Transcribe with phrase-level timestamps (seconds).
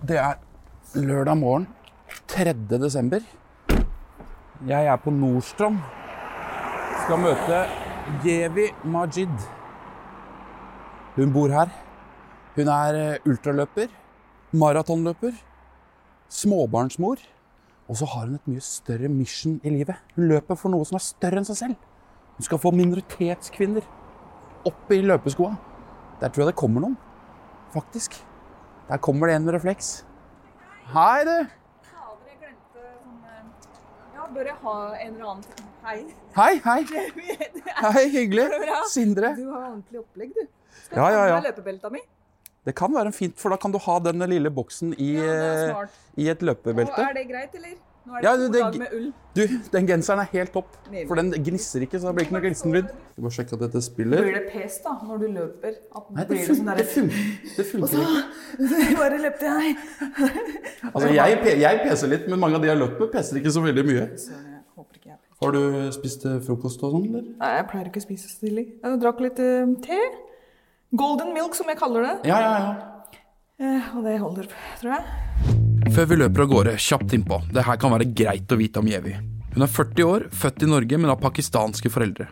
[0.00, 0.38] Det er
[0.96, 1.66] lørdag morgen
[2.28, 2.54] 3.
[2.72, 3.20] desember.
[4.66, 5.76] Jeg er på Nordstrand.
[7.02, 7.58] Skal møte
[8.24, 9.44] Jevi Majid.
[11.18, 11.68] Hun bor her.
[12.56, 13.92] Hun er eh, ultraløper,
[14.56, 15.36] maratonløper,
[16.32, 17.20] småbarnsmor.
[17.88, 20.00] Og så har hun et mye større mission i livet.
[20.16, 21.76] Hun løper for noe som er større enn seg selv.
[22.38, 23.84] Hun skal få minoritetskvinner
[24.64, 25.52] opp i løpeskoa.
[26.24, 26.96] Der tror jeg det kommer noen.
[27.76, 28.22] Faktisk.
[28.90, 30.04] Der kommer det en med refleks.
[30.90, 31.34] Hei, du.
[32.40, 33.42] Glemte sånn eh,
[34.16, 35.44] Ja, bør jeg ha en eller annen
[35.84, 35.98] Hei.
[36.36, 36.80] Hei, hei.
[37.94, 38.48] Hei, hyggelig.
[38.50, 38.80] Sindre.
[38.90, 39.30] Sindre.
[39.52, 40.42] har ordentlig opplegg, du.
[40.82, 41.36] Skal Ja, ja, ja.
[41.38, 42.02] med løpebelta mi?
[42.66, 45.30] Det kan være fint, for da kan du ha den lille boksen i, Ja,
[45.70, 47.06] eh, i et Og løpebelte.
[47.06, 47.78] er det greit, eller?
[48.06, 49.12] Nå er det Ja, to det- med ull.
[49.36, 52.42] Du, den genseren er helt topp, for den gnisser ikke, så det blir ikke noe
[52.42, 52.88] glistenlyd.
[53.12, 54.22] Skal må sjekke at dette spiller.
[54.24, 55.74] Blir det pes da, når du løper?
[55.94, 57.10] At Nei, det, blir det fun sånn det, fun
[57.56, 58.96] det funker ikke.
[59.02, 59.76] Bare løpte jeg.
[60.94, 63.52] Altså, jeg, jeg peser litt, men mange av de jeg har løpt med, peser ikke
[63.54, 64.08] så veldig mye.
[65.40, 65.60] Har du
[65.94, 67.30] spist eh, frokost og sånn, eller?
[67.40, 68.66] Nei, jeg pleier ikke å spise så tidlig.
[68.82, 70.00] Jeg drakk litt uh, te.
[71.00, 72.14] Golden milk, som jeg kaller det.
[72.28, 73.16] Ja, ja, ja.
[73.60, 75.59] Uh, og det holder, tror jeg.
[75.88, 77.40] Før vi løper av gårde, kjapt innpå.
[77.54, 79.14] Det her kan være greit å vite om Jevi.
[79.54, 82.28] Hun er 40 år, født i Norge, men har pakistanske foreldre.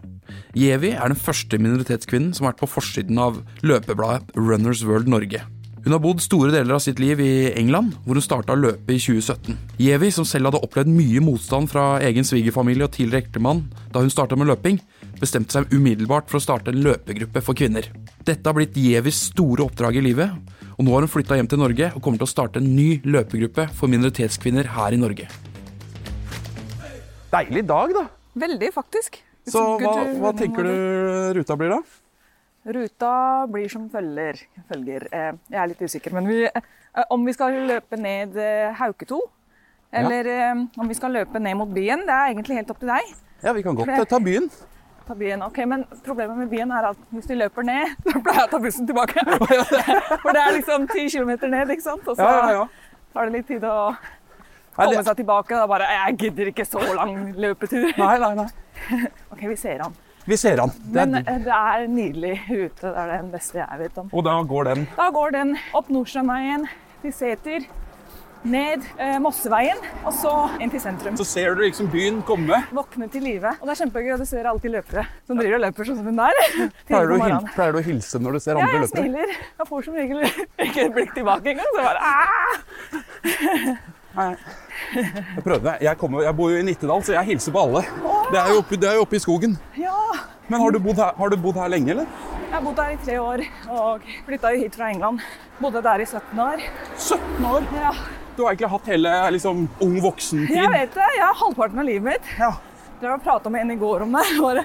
[0.59, 5.41] Jevi er den første minoritetskvinnen som har vært på forsiden av løpebladet Runners World Norge.
[5.85, 8.93] Hun har bodd store deler av sitt liv i England, hvor hun starta å løpe
[8.93, 9.57] i 2017.
[9.81, 13.65] Jevi, som selv hadde opplevd mye motstand fra egen svigerfamilie og tidligere ektemann
[13.95, 14.77] da hun starta med løping,
[15.19, 17.89] bestemte seg umiddelbart for å starte en løpegruppe for kvinner.
[18.21, 20.35] Dette har blitt Jevis store oppdrag i livet,
[20.79, 23.01] og nå har hun flytta hjem til Norge og kommer til å starte en ny
[23.03, 25.27] løpegruppe for minoritetskvinner her i Norge.
[27.33, 28.05] Deilig dag, da.
[28.39, 29.19] Veldig, faktisk.
[29.51, 30.77] Så hva, hva tenker du
[31.41, 31.81] ruta blir, da?
[32.79, 33.11] Ruta
[33.51, 34.39] blir som følger.
[34.71, 35.09] følger.
[35.11, 39.23] Eh, Jeg er litt usikker, men vi, eh, om vi skal løpe ned eh, Hauketo,
[39.91, 40.53] eller ja.
[40.79, 43.15] om vi skal løpe ned mot byen, det er egentlig helt opp til deg.
[43.43, 44.51] Ja, vi kan godt ta byen.
[45.09, 48.43] Ta byen, ok, Men problemet med byen er at hvis vi løper ned, så pleier
[48.43, 49.23] jeg å ta bussen tilbake.
[50.25, 52.09] For det er liksom ti kilometer ned, ikke sant?
[52.09, 52.67] Og så
[53.15, 53.95] tar det litt tid å
[54.77, 55.57] komme seg tilbake.
[55.57, 57.89] Da bare Jeg gidder ikke så lang løpetur.
[58.03, 59.01] Nei, nei, nei.
[59.33, 59.97] Ok, vi ser han.
[60.29, 60.75] Vi ser han.
[60.77, 62.85] Det Men er, eh, det er en nydelig rute.
[62.85, 64.11] Det er den beste jeg vet om.
[64.13, 64.85] og da går den.
[64.99, 66.69] Da går den opp Nordstrandveien
[67.01, 67.65] til Seter,
[68.47, 70.33] ned eh, Mosseveien og så
[70.63, 71.17] inn til sentrum.
[71.19, 72.61] Så ser du liksom byen komme.
[72.75, 73.55] Våkne til live.
[73.59, 76.09] Og det er kjempegøy, og du ser alltid løpere som driver og løper sånn som
[76.11, 76.41] hun der.
[76.89, 78.87] Pleier du, pleier du å hilse når du ser andre løpere?
[78.87, 79.05] Ja, jeg løper.
[79.05, 79.53] smiler.
[79.59, 80.25] Jeg får som regel
[80.69, 81.71] ikke et blikk tilbake engang.
[81.75, 83.79] Så bare Aah!
[84.19, 84.33] Nei.
[84.95, 85.77] Jeg prøvde.
[85.85, 87.85] Jeg, kommer, jeg bor jo i Nittedal, så jeg hilser på alle.
[88.33, 89.55] Det er jo oppe, det er jo oppe i skogen.
[89.79, 89.95] Ja!
[90.49, 92.09] Men har du bodd her, har du bodd her lenge, eller?
[92.49, 95.21] Jeg har bodd her i tre år og flytta hit fra England.
[95.61, 96.63] Bodde der i 17 år.
[96.97, 97.67] 17 år!
[97.77, 97.93] Ja,
[98.39, 100.55] Du har egentlig hatt hele liksom, ung voksentid.
[100.55, 101.07] jeg vet det.
[101.17, 102.29] Jeg har halvparten av livet mitt.
[102.39, 102.53] Ja.
[103.01, 104.23] Jeg prata med en i går om det.
[104.39, 104.63] Bare,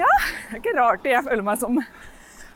[0.00, 0.08] ja,
[0.48, 1.76] det er ikke rart jeg føler meg som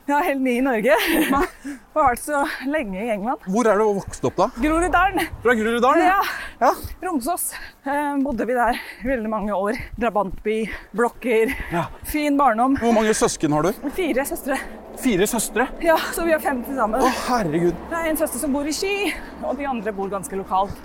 [0.06, 0.94] ja, helt ny i Norge.
[1.12, 1.27] Jeg
[1.97, 3.43] har vært så lenge i England.
[3.50, 4.47] Hvor er du vokst opp, da?
[4.62, 5.27] Groruddalen.
[5.43, 6.06] Fra Groruddalen?
[6.06, 6.21] Ja,
[6.62, 6.72] ja.
[7.03, 7.49] Romsås.
[7.87, 9.78] Eh, bodde vi der veldig mange år.
[9.99, 10.59] Drabantby,
[10.97, 11.55] blokker.
[11.75, 11.87] Ja.
[12.06, 12.77] Fin barndom.
[12.83, 13.89] Hvor mange søsken har du?
[13.97, 14.59] Fire søstre.
[15.03, 15.69] Fire søstre?
[15.84, 17.03] Ja, så vi har fem til sammen.
[17.03, 17.75] Å, herregud.
[17.91, 19.11] Det er en søster som bor i Ski,
[19.43, 20.78] og de andre bor ganske lokalt.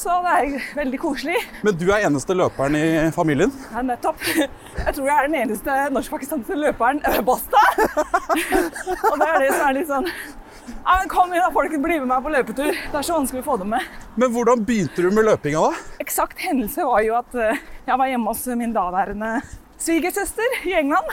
[0.00, 1.36] Så det er veldig koselig.
[1.66, 3.50] Men du er eneste løperen i familien?
[3.74, 4.22] Ja, nettopp.
[4.30, 7.60] Jeg tror jeg er den eneste norsk-pakistanske løperen øh, Basta.
[9.10, 10.08] Og det er det som er litt sånn
[10.70, 12.70] ja, men Kom igjen, da, folkens, bli med meg på løpetur.
[12.72, 13.88] Det er så vanskelig å få dem med.
[14.22, 15.96] Men hvordan begynte du med løpinga, da?
[16.04, 17.60] Eksakt hendelse var jo at øh,
[17.90, 19.34] jeg var hjemme hos min daværende
[19.80, 21.12] svigersøster i England.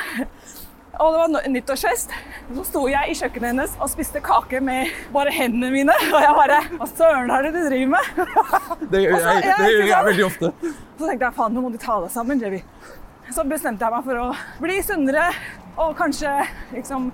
[0.98, 2.14] Og det var nyttårsfest.
[2.56, 5.96] Så sto jeg i kjøkkenet hennes og spiste kake med bare hendene mine.
[6.16, 8.34] Og jeg bare Hva søren er det du driver med?
[8.94, 10.52] Det gjør jeg, det gjør jeg veldig ofte.
[10.98, 12.62] Så tenkte jeg faen, nå må du ta deg sammen, Jevi.
[13.36, 14.28] Så bestemte jeg meg for å
[14.64, 15.26] bli sunnere
[15.78, 16.32] og kanskje
[16.72, 17.10] liksom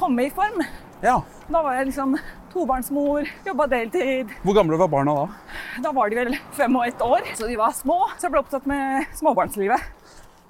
[0.00, 0.62] komme i form.
[1.04, 1.18] Ja.
[1.50, 2.16] Da var jeg liksom
[2.50, 4.32] tobarnsmor, jobba deltid.
[4.42, 5.26] Hvor gamle var barna da?
[5.84, 8.00] Da var de vel fem og ett år, så de var små.
[8.16, 9.84] Så jeg ble opptatt med småbarnslivet.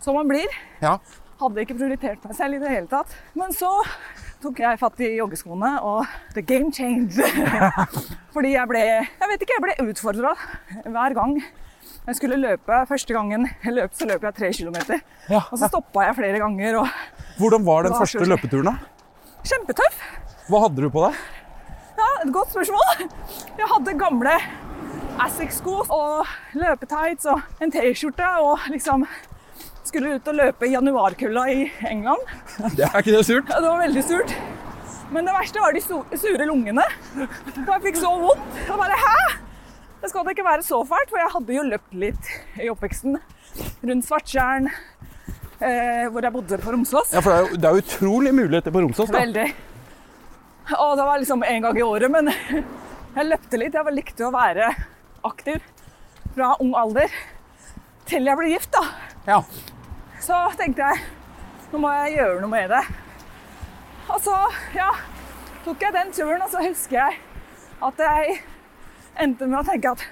[0.01, 0.49] Som man blir.
[0.81, 0.95] Ja.
[1.41, 3.15] Hadde ikke prioritert meg selv i det hele tatt.
[3.39, 3.71] Men så
[4.43, 6.05] tok jeg fatt i joggeskoene, og
[6.37, 7.17] the game changed.
[8.35, 10.35] Fordi jeg ble Jeg vet ikke, jeg ble utfordra
[10.85, 11.39] hver gang.
[12.07, 15.03] Jeg skulle løpe Første gangen jeg løp, så løp jeg tre kilometer.
[15.31, 15.43] Ja.
[15.53, 16.79] Og så stoppa jeg flere ganger.
[16.83, 16.89] og
[17.41, 18.75] Hvordan var den var første så- løpeturen, da?
[19.45, 20.01] Kjempetøff!
[20.51, 21.21] Hva hadde du på deg?
[22.01, 23.05] Ja, et godt spørsmål.
[23.61, 24.33] Jeg hadde gamle
[25.21, 26.27] Asics-sko og
[26.57, 29.05] løpetights og en T-skjorte og liksom
[29.91, 32.33] skulle ut og løpe i januarkulda i England.
[32.79, 33.51] Det er ikke det surt?
[33.51, 34.35] Ja, det var veldig surt.
[35.11, 36.85] Men det verste var de sure lungene.
[37.19, 38.61] Og jeg fikk så vondt.
[38.69, 39.17] Jeg bare hæ?
[40.01, 42.31] Det skal da ikke være så fælt, for jeg hadde jo løpt litt
[42.63, 43.19] i oppveksten.
[43.91, 47.11] Rundt Svartjern, eh, hvor jeg bodde på Romsås.
[47.13, 49.25] Ja, for det er jo, det er utrolig muligheter på Romsås, da.
[49.25, 49.49] Veldig.
[50.79, 52.31] Og det var liksom en gang i året, men
[53.19, 53.77] jeg løpte litt.
[53.77, 54.71] Jeg likte å være
[55.27, 55.59] aktiv
[56.37, 57.11] fra ung alder
[58.11, 58.87] til jeg ble gift, da.
[59.27, 59.43] Ja.
[60.31, 61.07] Så tenkte jeg
[61.73, 62.81] nå må jeg gjøre noe med det.
[64.11, 64.35] Og så
[64.75, 64.89] ja,
[65.65, 67.19] tok jeg den turen, og så husker jeg
[67.87, 68.37] at jeg
[69.23, 70.03] endte med å tenke at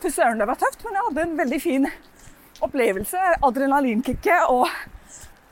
[0.00, 1.88] fy søren, det var tøft, men jeg hadde en veldig fin
[2.64, 3.24] opplevelse.
[3.48, 4.68] Adrenalinkicket og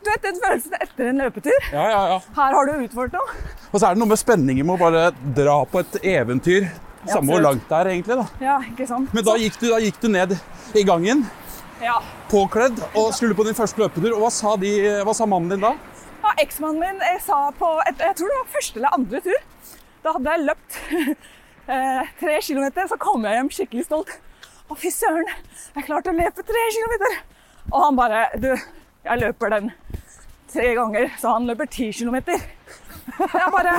[0.05, 1.71] du vet den følelsen etter en løpetur.
[1.73, 2.19] Ja, ja, ja.
[2.37, 3.39] Her har du utført noe.
[3.73, 6.69] Og så er det noe med spenningen med å bare dra på et eventyr.
[7.09, 8.21] Samme hvor langt det er, egentlig.
[8.21, 8.29] da.
[8.45, 9.13] Ja, ikke sant?
[9.17, 10.37] Men da gikk, du, da gikk du ned
[10.77, 11.25] i gangen,
[11.83, 11.99] Ja.
[12.31, 14.15] påkledd, og skulle på din første løpetur.
[14.17, 14.71] Og hva sa, de,
[15.05, 15.75] hva sa mannen din da?
[16.23, 19.43] ja Eksmannen min jeg sa på et, jeg tror det var første eller andre tur.
[20.07, 20.79] Da hadde jeg løpt
[21.75, 24.15] eh, tre kilometer, så kom jeg hjem skikkelig stolt.
[24.67, 25.29] Å, fy søren,
[25.77, 27.19] jeg klarte å løpe tre kilometer!
[27.71, 28.49] Og han bare Du,
[29.07, 29.71] jeg løper den
[30.51, 32.41] tre ganger, så han løper ti kilometer.
[33.21, 33.73] Jeg bare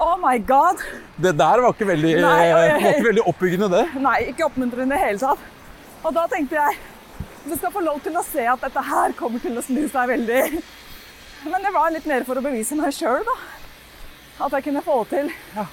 [0.00, 0.80] Oh my god.
[1.20, 2.68] Det der var ikke veldig, Nei, jeg, oi.
[2.84, 3.82] var ikke veldig oppbyggende, det.
[4.00, 5.42] Nei, ikke oppmuntrende i det hele tatt.
[6.08, 6.78] Og da tenkte jeg
[7.46, 10.08] du skal få lov til å se at dette her kommer til å snu seg
[10.12, 10.62] veldig.
[11.50, 13.36] Men det var litt mer for å bevise meg sjøl, da.
[14.44, 15.66] At jeg kunne få til Ja.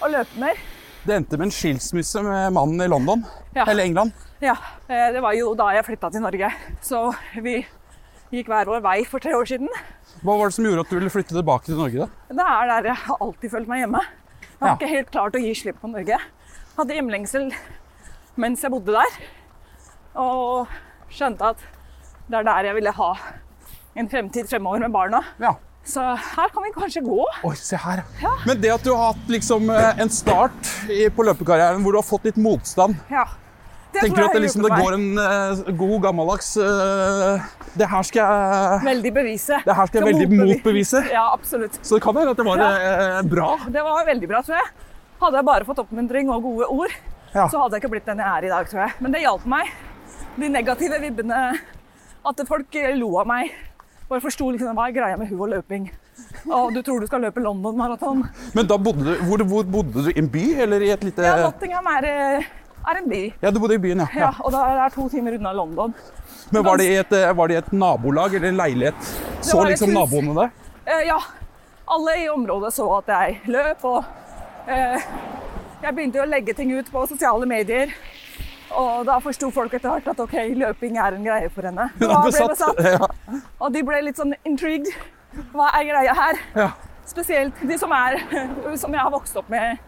[0.00, 0.56] å løpe mer.
[1.04, 3.24] Det endte med en skilsmisse med mannen i London.
[3.56, 3.64] Ja.
[3.66, 4.12] Eller England.
[4.40, 4.54] Ja,
[4.88, 6.52] eh, det var jo da jeg flytta til Norge.
[6.80, 7.66] Så vi
[8.32, 9.68] gikk hver vår vei for tre år siden.
[10.22, 12.06] Hva var det som gjorde at du ville flytte tilbake til Norge?
[12.06, 12.08] da?
[12.28, 14.00] Det er der jeg har alltid følt meg hjemme.
[14.02, 14.76] Jeg har Ja.
[14.76, 16.18] ikke helt klart å gi slipp på Norge.
[16.78, 17.52] Hadde hjemlengsel
[18.36, 19.18] mens jeg bodde der.
[20.16, 20.68] Og
[21.14, 21.62] skjønte at
[22.30, 23.10] det er der jeg ville ha
[23.98, 25.20] en fremtid fremover med barna.
[25.42, 25.54] Ja.
[25.84, 27.20] Så her kan vi kanskje gå.
[27.44, 28.04] Oi, se her.
[28.22, 28.30] Ja.
[28.46, 30.68] Men det at du har hatt liksom eh, en start
[31.16, 33.26] på løpekarrieren hvor du har fått litt motstand Ja.
[33.92, 37.42] Det Tenker du at det, liksom, det går en uh, god, gammeldags uh,
[37.76, 38.78] Det her skal jeg.
[38.86, 39.58] Veldig bevise.
[39.66, 41.02] Det her skal jeg veldig motbevi- motbevise.
[41.12, 41.76] Ja, absolutt.
[41.84, 43.50] Så det kan hende at det var uh, bra.
[43.68, 44.70] Det var veldig bra, tror jeg.
[45.20, 46.94] Hadde jeg bare fått oppmuntring og gode ord,
[47.34, 47.44] Ja.
[47.52, 48.96] så hadde jeg ikke blitt den jeg er i dag, tror jeg.
[49.04, 49.76] Men det hjalp meg.
[50.36, 51.40] De negative vibbene,
[52.24, 53.52] at folk lo av meg.
[54.08, 55.90] Bare forsto liksom, hva er greia med hun og løping.
[56.52, 58.22] Og du tror du skal løpe London Marathon.
[58.56, 60.10] Men da bodde du hvor, hvor bodde du?
[60.12, 62.48] I en by eller i et lite Ja, Nottingham er, eh,
[62.92, 63.20] er en by.
[63.42, 64.08] Ja, du bodde i byen, ja.
[64.26, 65.94] Ja, og det er to timer unna London.
[66.52, 69.12] Men var det, i et, eh, var det et nabolag eller en leilighet?
[69.40, 70.48] Så liksom naboene det?
[70.84, 71.18] Eh, ja,
[71.96, 74.04] alle i området så at jeg løp, og
[74.66, 77.92] jeg begynte å legge ting ut på sosiale medier.
[78.78, 81.88] Og da forsto folk etter hvert at ok, løping er en greie for henne.
[81.98, 82.80] Hun er ble besatt.
[82.86, 83.10] Ja.
[83.60, 84.90] Og de ble litt sånn intrigued.
[85.52, 86.40] Hva er greia her?
[86.56, 86.68] Ja.
[87.08, 88.20] Spesielt de som er
[88.78, 89.80] Som jeg har vokst opp med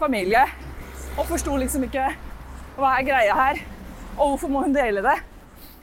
[0.00, 0.42] familie.
[1.16, 2.10] Og forsto liksom ikke
[2.76, 3.60] hva er greia her,
[4.18, 5.14] og hvorfor må hun dele det?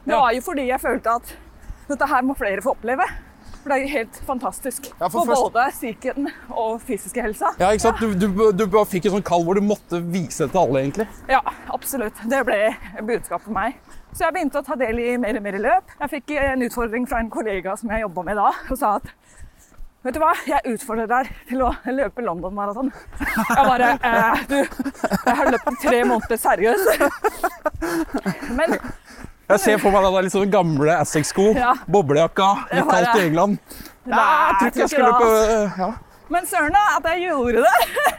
[0.05, 1.31] Det var jo fordi jeg følte at
[1.87, 3.07] dette her må flere få oppleve.
[3.63, 7.53] For det er helt fantastisk Ja, for for, først- både psyken og fysiske helsa.
[7.61, 8.01] Ja, ikke sant?
[8.03, 10.81] Du, du, du bare fikk en sånn kall hvor du måtte vise det til alle,
[10.83, 11.07] egentlig.
[11.31, 11.39] Ja,
[11.73, 12.19] absolutt.
[12.29, 12.59] Det ble
[13.07, 13.79] budskapet for meg.
[14.13, 15.95] Så jeg begynte å ta del i mer og mer løp.
[16.03, 19.13] Jeg fikk en utfordring fra en kollega som jeg jobba med da, og sa at
[20.03, 22.89] Vet du hva, jeg utfordrer deg til å løpe London Marathon.
[23.23, 27.05] Jeg bare eh, Du, jeg har løpt tre måneder seriøst.
[28.57, 28.75] Men
[29.53, 31.73] Jeg ser for meg den liksom gamle Assex-sko, Ja.
[31.89, 33.59] boblejakka, litt kaldt i England.
[34.09, 35.29] Ja, jeg tror ikke jeg skulle på
[35.83, 35.91] ja.
[36.33, 37.73] Men søren at jeg gjorde det!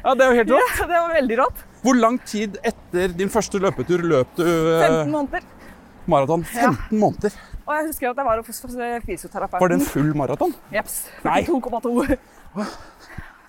[0.04, 0.76] ja, det er jo helt rått.
[0.78, 1.62] Det var veldig rått.
[1.84, 5.42] Hvor lang tid etter din første løpetur løp du eh, 15 måneder.
[6.06, 6.44] maraton?
[6.46, 7.34] 15 måneder.
[7.64, 8.60] Og jeg husker at jeg var hos
[9.08, 9.60] fysioterapeuten.
[9.64, 10.54] Var det en full maraton?
[10.72, 10.98] Jeps.
[11.24, 11.40] Nei.
[11.48, 12.68] 42,2.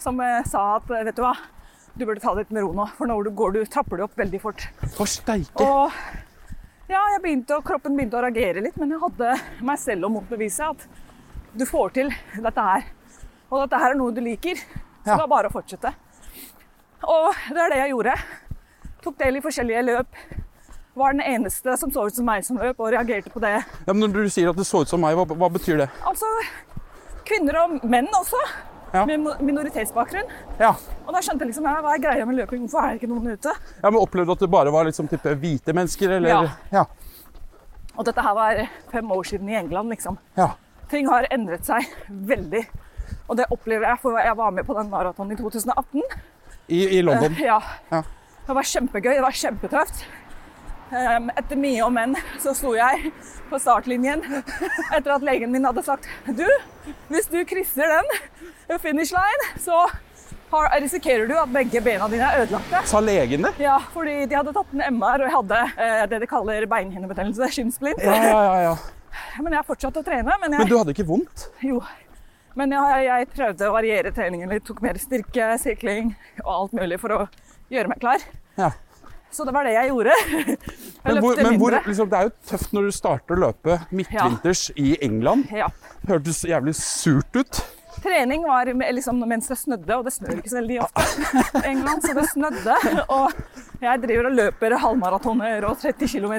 [0.01, 1.33] Som eh, sa at eh, vet du hva,
[1.95, 4.05] du burde ta det litt med ro nå, for nå du går du, trapper du
[4.07, 4.65] opp veldig fort.
[4.97, 5.63] For steike.
[5.63, 5.93] Og
[6.89, 9.33] ja, begynte, kroppen begynte å reagere litt, men jeg hadde
[9.65, 10.87] meg selv å motbevise at
[11.55, 12.09] du får til
[12.43, 12.87] dette her.
[13.49, 15.15] Og dette her er noe du liker, så Ja.
[15.17, 15.93] det er bare å fortsette.
[17.05, 18.15] Og det er det jeg gjorde.
[19.05, 20.07] Tok del i forskjellige løp.
[20.95, 23.63] Var den eneste som så ut som meg som løp, og reagerte på det.
[23.85, 25.89] Ja, men når du sier at det så ut som meg, hva, hva betyr det?
[26.07, 26.25] Altså,
[27.27, 28.39] kvinner og menn også.
[28.95, 29.03] Ja.
[29.05, 30.29] med minoritetsbakgrunn.
[30.61, 30.71] Ja.
[31.05, 33.33] Og da skjønte jeg liksom hva er greia med løping, hvorfor er det ikke noen
[33.35, 33.51] ute?
[33.81, 36.49] ja, men Opplevde at det bare var liksom type hvite mennesker, eller?
[36.71, 36.85] Ja.
[37.95, 38.61] Og dette her var
[38.91, 40.19] fem år siden i England, liksom.
[40.39, 40.53] ja.
[40.89, 42.61] Ting har endret seg veldig.
[43.25, 46.03] Og det opplever jeg, for jeg var med på den maratonen i 2018.
[46.67, 47.33] I, I London.
[47.33, 47.57] Uh, ja.
[47.89, 48.03] Ja.
[48.45, 50.03] Det var kjempegøy, det var kjempetøft.
[50.91, 53.09] Um, etter mye om men så sto jeg
[53.49, 54.21] på startlinjen
[54.93, 56.45] etter at legen min hadde sagt Du,
[57.09, 59.79] hvis du krysser den finish line, så
[60.79, 62.83] risikerer du at begge bena dine er ødelagte.
[62.87, 63.53] Sa legen det?
[63.59, 67.49] Ja, fordi de hadde tatt en MR, og jeg hadde eh, det de kaller beinhinnebetennelse,
[67.57, 67.99] skinnsplint.
[68.05, 68.75] Ja, ja, ja, ja.
[69.41, 70.37] Men jeg har fortsatt å trene.
[70.41, 71.49] Men jeg, Men du hadde ikke vondt?
[71.65, 71.81] jo.
[72.55, 74.63] Men jeg, jeg prøvde å variere treningen litt.
[74.67, 76.13] Tok mer styrke, sirkling
[76.45, 77.21] og alt mulig for å
[77.73, 78.23] gjøre meg klar.
[78.55, 78.69] Ja.
[79.35, 80.13] Så det var det jeg gjorde.
[81.05, 83.75] Jeg Men, hvor, men hvor, liksom, det er jo tøft når du starter å løpe
[83.93, 85.51] midtvinters i England.
[85.53, 85.67] Ja.
[86.09, 87.59] Hørtes jævlig surt ut.
[88.01, 91.05] Trening var liksom mens det snødde, og det snør ikke så veldig ofte
[91.61, 92.77] i England, så det snødde.
[93.13, 96.35] Og jeg driver og løper halvmaratoner og 30 km.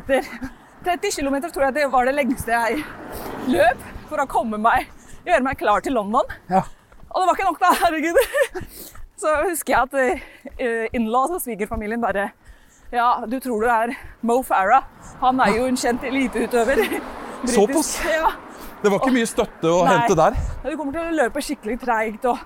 [0.87, 2.83] 30 km tror jeg det var det lengste jeg
[3.51, 4.91] løp for å komme meg,
[5.27, 6.35] gjøre meg klar til London.
[6.51, 6.65] Ja.
[7.11, 7.73] Og det var ikke nok, da.
[7.85, 8.19] Herregud.
[9.23, 9.95] Så husker jeg at
[10.61, 12.29] uh, in-laws og svigerfamilien bare
[12.95, 13.95] Ja, du tror det er
[14.27, 14.85] Mo Farah.
[15.23, 16.83] Han er jo en kjent eliteutøver.
[17.57, 17.97] Såpass?
[18.07, 18.31] Ja.
[18.83, 19.97] Det var ikke mye støtte å Nei.
[19.97, 20.37] hente der.
[20.63, 22.39] Nei, Du kommer til å løpe skikkelig treigt og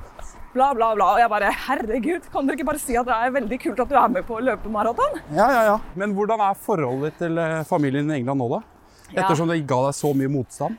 [0.55, 1.09] bla, bla, bla.
[1.15, 3.91] Og jeg bare Herregud, kan dere ikke bare si at det er veldig kult at
[3.91, 5.19] du er med på å løpe maraton?
[5.37, 5.77] Ja, ja, ja.
[6.01, 8.63] Men hvordan er forholdet til eh, familien i England nå, da?
[9.11, 9.25] Ja.
[9.25, 10.79] Ettersom det ga deg så mye motstand.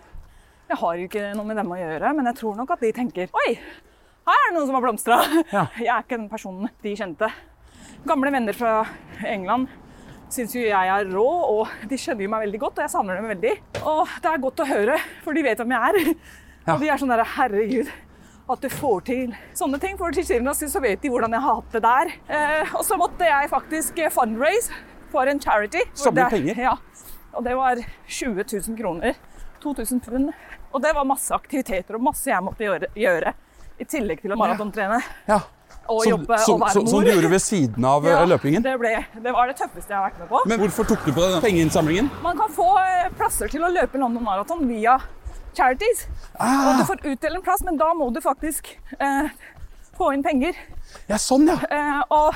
[0.72, 2.94] Jeg har jo ikke noe med dem å gjøre, men jeg tror nok at de
[2.96, 3.50] tenker Oi,
[4.30, 5.18] her er det noen som har blomstra.
[5.51, 5.65] Ja.
[5.82, 7.27] Jeg er ikke den personen de kjente.
[8.08, 8.86] Gamle venner fra
[9.25, 9.67] England
[10.31, 13.17] syns jo jeg er rå, og de skjønner jo meg veldig godt, og jeg savner
[13.20, 13.51] dem veldig.
[13.84, 16.15] Og det er godt å høre, for de vet hvem jeg er.
[16.62, 16.75] Ja.
[16.75, 17.88] Og de er sånn derre Herregud,
[18.53, 19.96] at du får til sånne ting.
[20.00, 22.12] For til syvende og sist så vet de hvordan jeg har hatt det der.
[22.38, 24.72] Eh, og så måtte jeg faktisk fundraise
[25.12, 25.81] for en charity.
[25.98, 26.62] Samle penger?
[26.70, 26.75] Ja.
[27.36, 29.17] Og det var 20 000 kroner.
[29.63, 30.31] 2000 pund.
[30.72, 32.91] Og det var masse aktiviteter og masse jeg måtte gjøre.
[32.98, 33.34] gjøre
[33.81, 35.41] I tillegg til å maratontrene Ja.
[35.41, 36.88] og Som, jobbe som, og være mor.
[36.88, 38.64] som du gjorde ved siden av eh, Ja, løpingen.
[38.64, 38.92] Det, ble,
[39.24, 40.42] det var det tøffeste jeg har vært med på.
[40.48, 42.10] Men hvorfor tok du på den pengeinnsamlingen?
[42.24, 45.00] Man kan få eh, plasser til å løpe London Marathon via
[45.58, 46.06] charities.
[46.38, 48.70] Og Ah, du får utdelt en plass, men da må du faktisk
[49.00, 49.28] eh,
[49.98, 50.56] få inn penger.
[51.12, 51.58] ja, sånn, ja.
[51.68, 52.36] Eh, og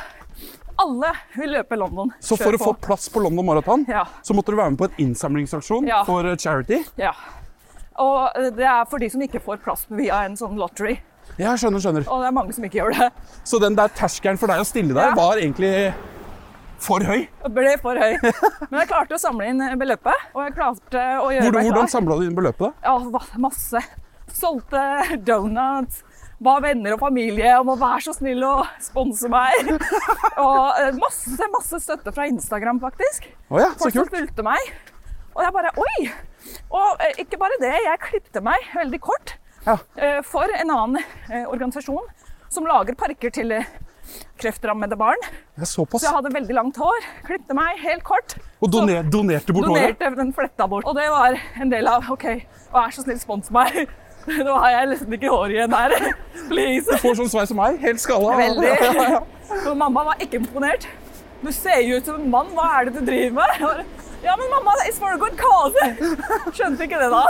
[0.84, 2.12] alle vil løpe London.
[2.20, 4.04] Så for å få plass på London Marathon, Ja.
[4.22, 6.04] så måtte du være med på en innsamlingsaksjon Ja.
[6.04, 6.82] for eh, charity?
[7.00, 7.14] Ja.
[7.96, 10.98] Og eh, det er for de som ikke får plass via en sånn lottery.
[11.38, 12.06] Ja, skjønner, skjønner.
[12.08, 13.10] Og det er mange som ikke gjør det.
[13.44, 15.16] Så den der terskelen for deg å stille der Ja.
[15.18, 15.94] var egentlig
[16.86, 17.26] for høy.
[17.44, 18.16] Det ble for høy.
[18.70, 21.92] Men jeg klarte å samle inn beløpet, og jeg klarte å gjøre Hvordan, meg hvordan
[21.92, 22.74] samla du inn beløpet?
[22.84, 22.88] da?
[22.88, 23.82] Ja, masse.
[24.36, 24.82] Solgte
[25.26, 26.04] donuts.
[26.44, 29.70] Ba venner og familie om å være så snill og sponse meg.
[30.36, 33.30] Og eh, masse, masse støtte fra Instagram, faktisk.
[33.50, 34.12] Oh ja, så Folk kult.
[34.18, 34.60] fulgte meg.
[35.36, 36.10] Og jeg bare Oi!
[36.76, 39.78] Og eh, ikke bare det, jeg klippte meg veldig kort Ja.
[39.98, 42.06] eh, for en annen eh, organisasjon
[42.54, 43.66] som lager parker til eh,
[44.40, 45.22] kreftrammede barn.
[45.58, 47.08] Jeg så, Så jeg hadde veldig langt hår.
[47.26, 48.38] Klippte meg helt kort.
[48.62, 49.98] Og doner, donerte bort håret?
[50.00, 50.86] Donerte den fletta bort.
[50.86, 52.28] Og det var en del av OK,
[52.74, 53.86] vær så snill, spons meg.
[54.46, 55.98] Nå har jeg liksom ikke hår igjen her.
[56.52, 57.00] Please.
[57.02, 58.38] Får sånn sveis som meg, helt skalla.
[58.42, 58.70] Veldig.
[58.70, 59.74] Ja, ja, ja.
[59.84, 60.88] Mamma var ikke imponert.
[61.42, 64.05] Du ser jo ut som en mann, hva er det du driver med?
[64.24, 65.76] Ja, men mamma, it's for a good cause.
[66.56, 67.24] Skjønte ikke det da.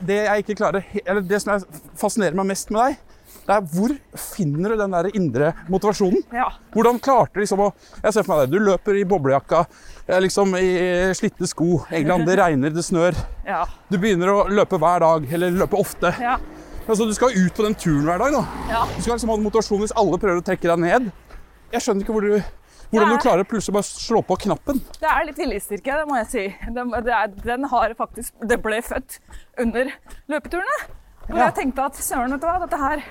[0.00, 3.00] Det jeg ikke klarer, eller det som jeg fascinerer meg mest med deg,
[3.42, 6.22] det er hvor finner du den der indre motivasjonen?
[6.34, 6.46] Ja.
[6.74, 7.70] Hvordan klarte du liksom å
[8.04, 9.64] Jeg ser for meg deg, du løper i boblejakka,
[10.06, 10.68] eh, liksom i
[11.18, 11.80] slitte sko.
[11.90, 13.18] England, det regner, det snør.
[13.46, 13.64] Ja.
[13.90, 16.14] Du begynner å løpe hver dag, eller løpe ofte.
[16.22, 16.36] Ja.
[16.86, 18.34] Altså, du skal ut på den turen hver dag.
[18.34, 18.44] da.
[18.70, 18.84] ja.
[18.94, 21.10] Du skal liksom ha motivasjon hvis alle prøver å trekke deg ned.
[21.72, 22.52] Jeg skjønner ikke hvor du,
[22.92, 24.80] hvordan du klarer plutselig bare slå på knappen.
[25.00, 26.44] Det er litt viljestyrke, det må jeg si.
[26.76, 26.92] Den,
[27.42, 29.18] den har faktisk Det ble født
[29.64, 29.92] under
[30.28, 30.78] løpeturene.
[31.30, 31.46] Og Ja.
[31.46, 33.02] jeg tenkte at søren, vet du hva, dette her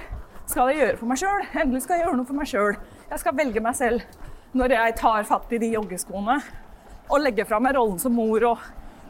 [0.46, 1.46] skal jeg gjøre for meg sjøl.
[1.56, 2.76] Endelig skal jeg gjøre noe for meg sjøl.
[3.10, 4.02] Jeg skal velge meg selv
[4.54, 6.42] når jeg tar fatt i de joggeskoene
[7.12, 8.60] og legger fra meg rollen som mor og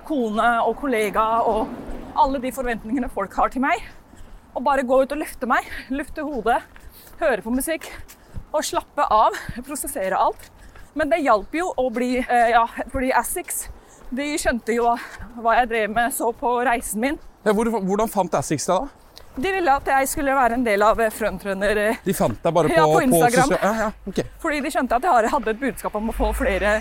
[0.06, 1.68] kone og kollega og
[2.22, 3.82] alle de forventningene folk har til meg.
[4.56, 5.66] Og bare gå ut og løfte meg.
[5.90, 6.62] løfte hodet,
[7.20, 7.88] høre på musikk
[8.54, 9.32] og slappe av.
[9.66, 10.50] Prosessere alt.
[10.96, 13.68] Men det hjalp jo å bli eh, Ja, fordi Assix
[14.12, 14.90] de skjønte jo
[15.40, 17.20] hva jeg drev med, så på reisen min.
[17.48, 18.98] Ja, hvor, hvordan fant Assix deg da?
[19.40, 21.80] De ville at jeg skulle være en del av eh, frontrunner...
[21.80, 23.54] eh, De fant deg bare på, Ja, på Instagram.
[23.54, 24.20] På ja, ja, ok.
[24.44, 26.74] Fordi de skjønte at jeg hadde et budskap om å få flere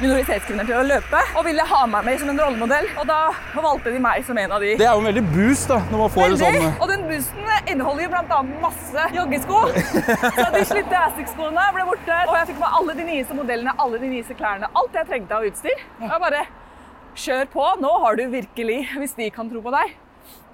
[0.00, 2.88] minoritetskvinner til å løpe, og ville ha meg med som en rollemodell.
[3.00, 3.18] Og da
[3.54, 4.74] valgte de meg som en av de.
[4.80, 6.62] Det er jo en veldig boost da, når man får en Veldig.
[6.64, 8.40] sånn Og den boosten inneholder jo bl.a.
[8.64, 9.60] masse joggesko.
[10.40, 14.02] Så de slitte Asics-skoene ble borte, og jeg fikk med alle de nyeste modellene, alle
[14.02, 14.70] de nyeste klærne.
[14.80, 15.84] Alt jeg trengte av utstyr.
[16.00, 16.44] Og jeg bare
[17.20, 17.66] kjør på.
[17.82, 19.96] Nå har du virkelig Hvis de kan tro på deg,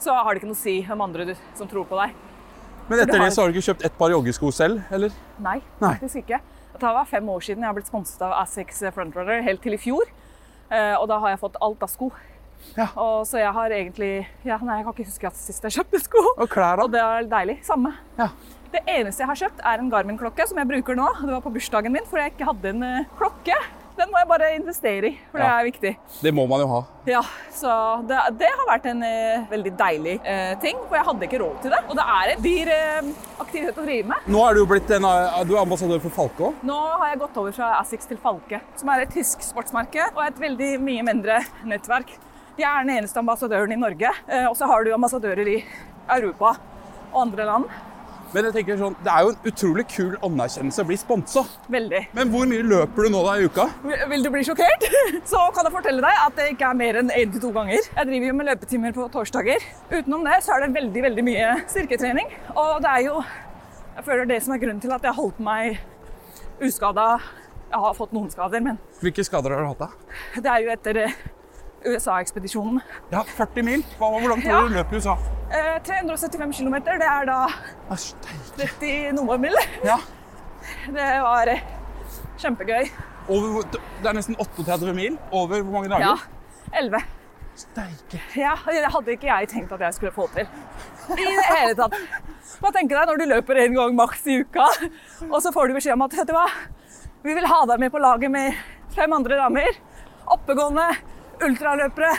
[0.03, 2.17] så har det ikke noe å si hvem andre du, som tror på deg.
[2.87, 5.15] Men etter det så har du ikke kjøpt ett par joggesko selv, eller?
[5.43, 5.59] Nei.
[5.81, 6.39] faktisk ikke.
[6.81, 9.81] Det var fem år siden jeg har blitt sponset av Asics Frontrunner, helt til i
[9.81, 10.09] fjor.
[10.71, 12.11] Eh, Og da har jeg fått alt av sko.
[12.77, 12.89] Ja.
[12.99, 16.01] Og så jeg har egentlig ja, Nei, jeg kan ikke huske at sist jeg kjøpte
[16.03, 16.23] sko.
[16.37, 17.59] Og klær Og det er deilig.
[17.69, 17.93] Samme.
[18.19, 18.31] Ja.
[18.73, 21.07] Det eneste jeg har kjøpt, er en Garmin-klokke som jeg bruker nå.
[21.23, 23.55] Det var på bursdagen min, for jeg ikke hadde en eh, klokke.
[23.97, 25.93] Den må jeg bare investere i, for det er viktig.
[26.27, 26.81] Det må man jo ha.
[27.09, 27.23] Ja,
[27.55, 27.71] Så
[28.09, 31.57] det, det har vært en eh, veldig deilig eh, ting, for jeg hadde ikke råd
[31.65, 31.81] til det.
[31.89, 33.09] Og det er en dyr eh,
[33.41, 34.29] aktivitet å drive med.
[34.35, 36.61] Nå er du jo blitt en, eh, du er ambassadør for Falke òg.
[36.69, 40.23] Nå har jeg gått over fra Asics til Falke, som er et tysk sportsmerke og
[40.27, 42.13] et veldig mye mindre nettverk.
[42.57, 45.59] Jeg er den eneste ambassadøren i Norge, eh, og så har du ambassadører i
[46.19, 46.55] Europa
[47.13, 47.73] og andre land.
[48.37, 51.41] Men jeg tenker sånn, det er jo en utrolig kul anerkjennelse å bli sponsa.
[51.73, 52.03] Veldig.
[52.19, 53.65] Men hvor mye løper du nå da i uka?
[54.11, 54.85] Vil du bli sjokkert?
[55.31, 57.81] Så kan jeg fortelle deg at det ikke er mer enn én til to ganger.
[57.81, 59.65] Jeg driver jo med løpetimer på torsdager.
[59.89, 62.29] Utenom det så er det veldig veldig mye styrketrening.
[62.53, 63.17] Og det er jo
[63.97, 65.81] Jeg føler det som er grunnen til at jeg har holdt meg
[66.61, 67.07] uskada.
[67.71, 69.89] Jeg har fått noen skader, men Hvilke skader har du hatt da?
[70.45, 71.17] det er jo etter eh,
[71.85, 72.81] USA-ekspedisjonen.
[73.13, 73.83] Ja, 40 mil.
[73.99, 74.61] Hvor langt Ja.
[74.61, 75.17] har du løp i USA?
[75.51, 77.47] Eh, 375 km, det er da
[78.57, 79.55] 30 noe mil.
[79.85, 79.99] Ja.
[80.91, 81.61] Det var eh,
[82.43, 82.89] kjempegøy.
[83.31, 83.63] Over,
[84.03, 85.19] det er nesten 38 mil.
[85.31, 86.03] Over hvor mange dager?
[86.17, 86.17] Ja.
[86.81, 87.03] 11.
[87.57, 88.21] Steike.
[88.37, 90.49] Ja, det hadde ikke jeg tenkt at jeg skulle få til.
[91.15, 91.95] I det hele tatt.
[92.61, 94.67] Hva tenker deg når du løper en gang maks i uka,
[95.31, 96.47] og så får du beskjed om at vet du hva,
[97.23, 98.59] vi vil ha deg med på laget med
[98.97, 99.79] fem andre damer.
[100.35, 100.89] Oppegående
[101.45, 102.13] ultraløpere,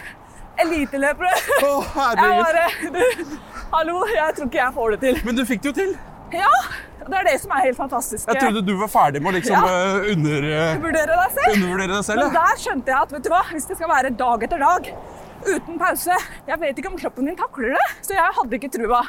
[0.64, 1.32] eliteløpere.
[1.64, 1.72] Å,
[2.18, 3.38] Jeg bare du,
[3.74, 5.18] Hallo, jeg tror ikke jeg får det til.
[5.28, 5.96] Men du fikk det jo til.
[6.34, 6.52] Ja,
[7.08, 8.28] det er det som er helt fantastisk.
[8.28, 9.62] Jeg trodde du var ferdig med å liksom Ja.
[9.68, 11.54] eh, under, eh, Vurdere deg selv.
[11.56, 12.24] undervurdere deg selv.
[12.24, 14.90] Men der skjønte jeg at vet du hva, hvis det skal være dag etter dag
[15.48, 16.16] uten pause
[16.48, 19.02] Jeg vet ikke om kroppen min takler det, så jeg hadde ikke trua.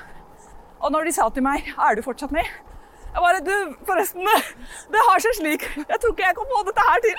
[0.81, 2.47] Og når de sa til meg 'Er du fortsatt med?'
[3.09, 4.23] Jeg bare Du, forresten,
[4.93, 5.63] det har seg slik.
[5.77, 7.17] Jeg tror ikke jeg kan få dette her til.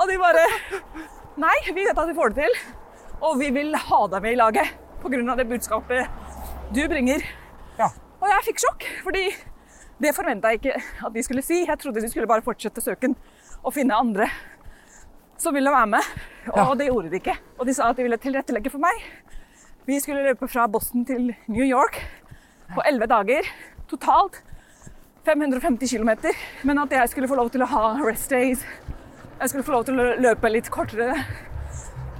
[0.00, 0.44] Og de bare
[1.40, 2.56] Nei, vi vet at vi får det til.
[3.22, 5.36] Og vi vil ha deg med i laget pga.
[5.36, 6.06] det budskapet
[6.74, 7.22] du bringer.
[7.78, 7.88] Ja.
[8.20, 9.24] Og jeg fikk sjokk, fordi
[10.02, 11.64] det forventa jeg ikke at de skulle si.
[11.66, 13.16] Jeg trodde de skulle bare fortsette søken
[13.62, 14.28] og finne andre
[15.38, 16.02] som ville være med.
[16.52, 16.74] Og Ja.
[16.74, 17.36] det gjorde de ikke.
[17.58, 18.92] Og de sa at de ville tilrettelegge for meg.
[19.86, 21.98] Vi skulle løpe fra Boston til New York
[22.74, 23.42] på elleve dager.
[23.88, 24.42] Totalt
[25.24, 26.10] 550 km.
[26.64, 28.64] Men at jeg skulle få lov til å ha rest days.
[29.42, 31.16] Jeg skulle få lov til å løpe litt kortere.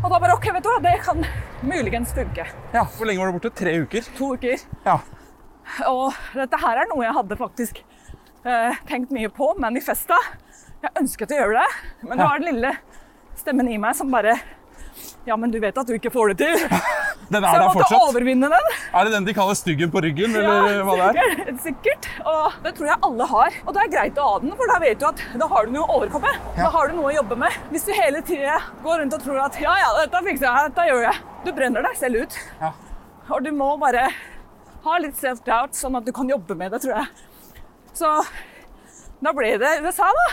[0.02, 1.20] Og da bare OK, vet du hva, det kan
[1.62, 2.48] muligens funke.
[2.74, 2.82] ja.
[2.96, 3.52] Hvor lenge var du borte?
[3.54, 4.08] Tre uker?
[4.18, 4.64] To uker.
[4.82, 4.96] Ja.
[5.86, 7.78] Og dette her er noe jeg hadde faktisk
[8.42, 10.18] eh, tenkt mye på, manifesta.
[10.82, 11.68] Jeg ønsket å gjøre det,
[12.08, 12.72] men det var den lille
[13.38, 14.34] stemmen i meg som bare
[15.26, 16.64] Ja, men du vet at du ikke får det til.
[17.32, 18.02] Den Så er jeg der måtte fortsatt?
[18.10, 18.72] overvinne den.
[18.92, 21.52] Er det den de kaller styggen på ryggen, eller hva det er?
[21.62, 22.08] sikkert.
[22.28, 23.54] Og det tror jeg alle har.
[23.62, 25.72] Og det er greit å ha den, for da vet du at da har du
[25.72, 26.32] noe å overkomme.
[26.58, 27.56] Da har du noe å jobbe med.
[27.72, 30.86] Hvis du hele tida går rundt og tror at ja, ja, dette fikser jeg, dette
[30.90, 31.22] gjør jeg.
[31.46, 32.36] Du brenner deg selv ut.
[32.60, 32.72] Ja.
[33.32, 34.04] Og du må bare
[34.84, 37.62] ha litt self-doubt, sånn at du kan jobbe med det, tror jeg.
[37.96, 38.12] Så
[39.24, 40.28] da ble det USA, da.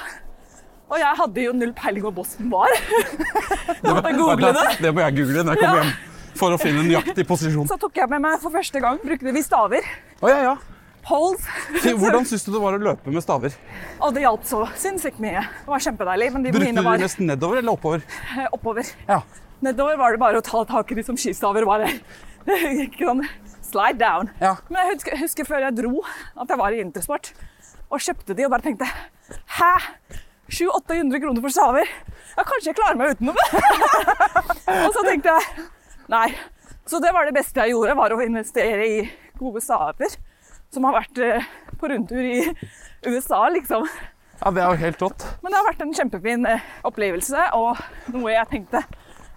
[0.89, 2.71] Og jeg hadde jo null peiling hvor Boston var.
[2.73, 4.65] Jeg måtte google det.
[4.81, 5.95] Det må jeg google når jeg kommer hjem.
[6.39, 7.67] For å finne nøyaktig posisjon.
[7.67, 9.85] Så tok jeg med meg for første gang, brukte vi staver.
[10.21, 10.53] Oh, ja, ja.
[11.05, 11.43] Poles.
[12.01, 13.55] Hvordan syns du det var å løpe med staver?
[13.99, 15.43] Og det hjalp så sinnssykt mye.
[15.43, 18.05] Det var kjempedeilig, men de Brukte du var de mest nedover eller oppover?
[18.55, 18.89] oppover.
[19.09, 19.19] Ja.
[19.65, 21.67] Nedover var det bare å ta tak i de som skistaver.
[21.67, 21.91] Bare
[22.85, 23.25] ikke sånn
[23.69, 24.31] slide down.
[24.41, 24.55] Ja.
[24.69, 27.33] Men jeg husker, husker før jeg dro at jeg var i Intersport
[27.89, 28.87] og kjøpte de og bare tenkte
[29.59, 29.73] Hæ?
[30.49, 31.91] 700-800 kroner for staver?
[32.35, 33.45] Ja, kanskje jeg klarer meg uten det!
[34.85, 35.65] og så tenkte jeg
[36.09, 36.27] nei.
[36.89, 39.01] Så det var det beste jeg gjorde, var å investere i
[39.37, 40.15] gode staver.
[40.73, 41.45] Som har vært eh,
[41.77, 42.41] på rundtur i
[43.05, 43.85] USA, liksom.
[44.41, 45.25] ja, det er jo helt rått.
[45.43, 47.81] Men det har vært en kjempefin eh, opplevelse, og
[48.13, 48.83] noe jeg tenkte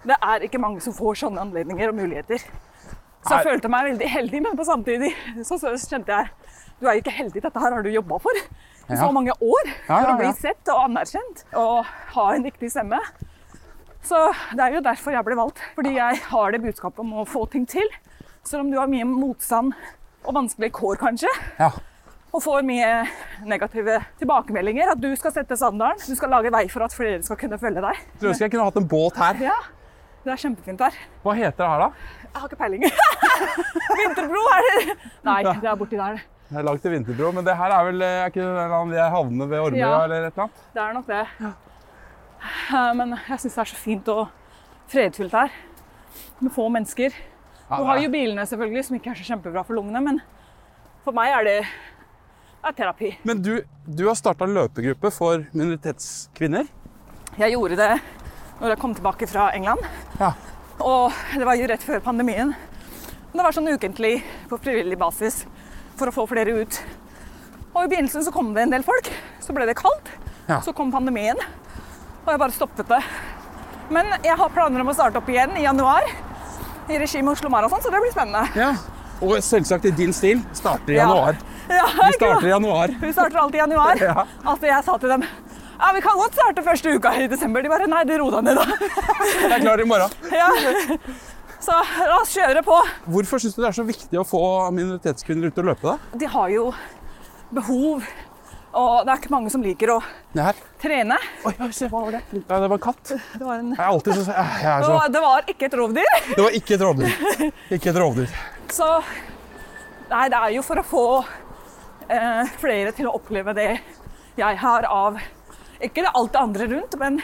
[0.03, 2.43] Det er ikke mange som får sånne anledninger og muligheter.
[3.23, 5.13] Så jeg følte meg veldig heldig, men på samtidig
[5.47, 6.31] så, kjente jeg
[6.83, 8.39] du er jo ikke heldig, dette her har du jobba for
[8.91, 9.69] i så mange år.
[9.87, 11.85] Ja, For å bli sett og anerkjent og
[12.17, 12.99] ha en viktig stemme.
[14.03, 14.19] Så
[14.51, 15.61] det er jo derfor jeg ble valgt.
[15.77, 17.87] Fordi jeg har det budskapet om å få ting til.
[18.43, 19.71] Selv om du har mye motstand
[20.23, 21.71] og vanskelige kår, kanskje, Ja.
[22.33, 23.05] Og får mye
[23.45, 24.89] negative tilbakemeldinger.
[24.95, 26.01] At du skal sette standarden.
[26.01, 27.93] Du skal lage vei for at flere skal kunne følge deg.
[27.93, 29.37] Jeg skulle jeg kunne hatt en båt her.
[29.45, 29.57] Ja,
[30.25, 30.97] det er kjempefint her.
[31.21, 32.22] Hva heter det her, da?
[32.33, 32.83] Jeg har ikke peiling.
[33.99, 34.95] Vinterbro er det.
[35.27, 36.21] Nei, det er borti der.
[36.49, 39.59] Det er langt til Vinterbro, men det her er vel er ikke det av ved
[39.59, 39.91] Ormøya Ja.
[40.03, 40.63] eller et eller annet?
[40.73, 41.21] Det er nok det.
[41.41, 41.53] Ja.
[42.97, 44.27] Men jeg syns det er så fint og
[44.91, 45.53] fredfullt her.
[46.43, 47.13] Med få mennesker.
[47.69, 50.19] Ja, Du har jo bilene, selvfølgelig, som ikke er så kjempebra for lungene, men
[51.05, 51.57] for meg er det
[52.63, 53.13] er terapi.
[53.23, 53.53] Men du,
[53.87, 56.67] du har starta løpegruppe for minoritetskvinner.
[57.39, 57.93] Jeg gjorde det
[58.59, 59.81] når jeg kom tilbake fra England.
[60.19, 60.33] Ja.
[60.79, 62.53] Og det var jo rett før pandemien.
[63.33, 65.43] Det var sånn ukentlig på frivillig basis
[65.97, 66.79] for å få flere ut.
[67.73, 69.09] Og i begynnelsen så kom det en del folk.
[69.41, 70.09] Så ble det kaldt.
[70.47, 70.59] Ja.
[70.61, 71.39] Så kom pandemien.
[72.23, 73.01] Og jeg bare stoppet det.
[73.93, 76.05] Men jeg har planer om å starte opp igjen i januar.
[76.89, 78.45] I regi med Oslo Marathon, så det blir spennende.
[78.57, 78.73] Ja.
[79.23, 80.41] Og selvsagt i din stil.
[80.55, 81.37] Starter i januar.
[81.71, 82.93] Ja, Vi starter i januar.
[83.01, 84.01] Vi starter alltid i januar.
[84.09, 84.25] Ja.
[84.43, 85.23] Altså, jeg sa til dem
[85.83, 87.63] ja, vi kan godt starte første uka i desember.
[87.65, 88.89] De bare nei, det ro deg ned, da.
[89.43, 90.19] Jeg er klar i morgen.
[90.41, 90.49] Ja.
[91.63, 92.75] Så la oss kjøre på.
[93.07, 94.39] Hvorfor syns du det er så viktig å få
[94.75, 95.93] minoritetskvinner ut og løpe?
[95.93, 96.17] da?
[96.19, 96.65] De har jo
[97.55, 98.03] behov,
[98.73, 99.99] og det er ikke mange som liker å
[100.81, 101.15] trene.
[101.47, 102.21] Oi, se, hva var det?
[102.41, 103.13] Ja, det var en katt.
[103.13, 106.17] Det var, en, Jeg alltid så, jeg det så var, det var ikke et rovdyr.
[106.33, 107.47] Det var ikke et rovdyr.
[107.77, 108.35] Ikke et rovdyr.
[108.73, 108.89] Så
[110.09, 111.05] nei, det er jo for å få
[112.09, 113.69] eh, flere til å oppleve det
[114.39, 115.21] jeg har av
[115.83, 117.19] Ikke det alt det andre rundt, men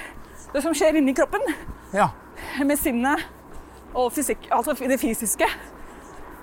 [0.53, 1.43] det som skjer inni kroppen.
[1.93, 2.09] Ja.
[2.65, 3.23] med sinnet
[3.97, 5.47] og fysikk, altså det fysiske.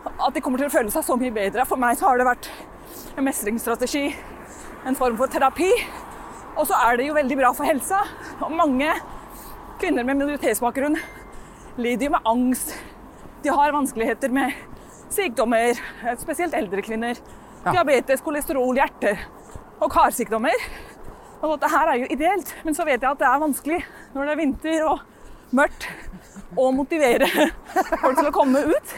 [0.06, 1.66] At de kommer til å føle seg så mye bedre.
[1.66, 2.48] For meg så har det vært
[3.16, 4.08] en mestringsstrategi,
[4.86, 5.70] en form for terapi.
[6.56, 8.02] Og så er det jo veldig bra for helsa.
[8.40, 8.90] Og mange
[9.80, 10.96] kvinner med minoritetsbakgrunn
[11.76, 12.74] lider jo med angst.
[13.44, 14.54] De har vanskeligheter med
[15.12, 15.76] sykdommer,
[16.18, 17.18] spesielt eldre kvinner.
[17.66, 17.74] Ja.
[17.74, 19.16] Diabetes, kolesterol, hjerte
[19.82, 20.66] og karsykdommer.
[21.46, 23.76] Og dette her er jo ideelt, men så vet jeg at det er vanskelig
[24.14, 25.86] når det er vinter og mørkt
[26.58, 27.28] å motivere
[28.00, 28.94] folk til å komme ut.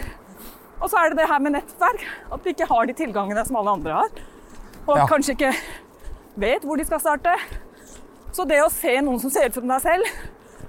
[0.78, 3.58] Og så er det det her med nettverk, at de ikke har de tilgangene som
[3.60, 4.22] alle andre har.
[4.86, 5.06] Og Ja.
[5.10, 5.52] kanskje ikke
[6.40, 7.34] vet hvor de skal starte.
[8.32, 10.06] Så det å se noen som ser ut som deg selv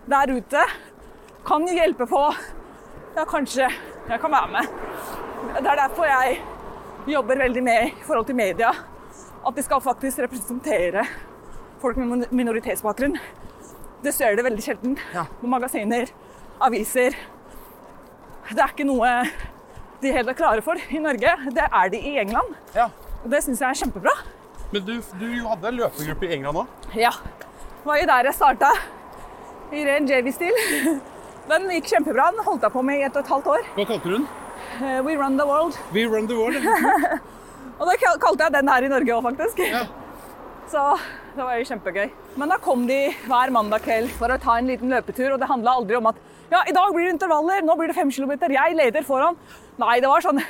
[0.09, 0.65] der ute,
[1.45, 2.23] kan jo hjelpe på
[3.15, 3.67] Ja, kanskje
[4.09, 4.67] jeg kan være med.
[5.59, 6.41] Det er derfor jeg
[7.07, 8.69] jobber veldig med i forhold til media.
[9.47, 11.05] At de skal faktisk representere
[11.81, 13.17] folk med minoritetsbakgrunn.
[14.03, 15.25] Det ser det veldig sjelden Ja.
[15.41, 16.07] på magasiner,
[16.61, 17.15] aviser.
[18.49, 19.09] Det er ikke noe
[20.01, 21.33] de helt er klare for i Norge.
[21.53, 22.55] Det er de i England.
[22.75, 22.89] ja.
[23.19, 24.11] Og det syns jeg er kjempebra.
[24.71, 26.67] Men du, du hadde en løpegruppe i England òg?
[26.95, 27.09] Ja.
[27.11, 28.69] Det var jo der jeg starta.
[29.75, 30.55] I ren JV-stil.
[31.49, 32.29] Den gikk kjempebra.
[32.31, 33.67] Den holdt jeg på med i ett og et halvt år.
[33.75, 34.27] Hva kalte du den?
[34.79, 35.75] Eh, We run the world.
[35.91, 36.63] We Run the World.
[37.79, 39.59] Og da kal- kalte jeg den her i Norge òg, faktisk.
[39.67, 39.83] Ja.
[40.71, 40.85] Så
[41.35, 42.09] det var jo kjempegøy.
[42.39, 45.49] Men da kom de hver mandag kveld for å ta en liten løpetur, og det
[45.49, 48.51] handla aldri om at ja, i dag blir det intervaller, nå blir det fem kilometer,
[48.55, 49.37] jeg leder foran.
[49.81, 50.41] Nei, det var sånn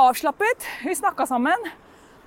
[0.00, 0.64] avslappet.
[0.86, 1.68] Vi snakka sammen.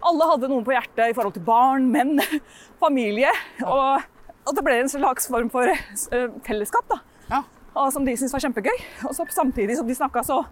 [0.06, 2.22] Alle hadde noe på hjertet i forhold til barn, menn,
[2.84, 3.32] familie.
[3.66, 4.06] Og,
[4.46, 7.02] og det ble en slags form for eh, fellesskap, da.
[7.32, 7.42] Ja.
[7.78, 8.78] Og som de syntes var kjempegøy.
[9.10, 10.44] Og så samtidig som de snakka, så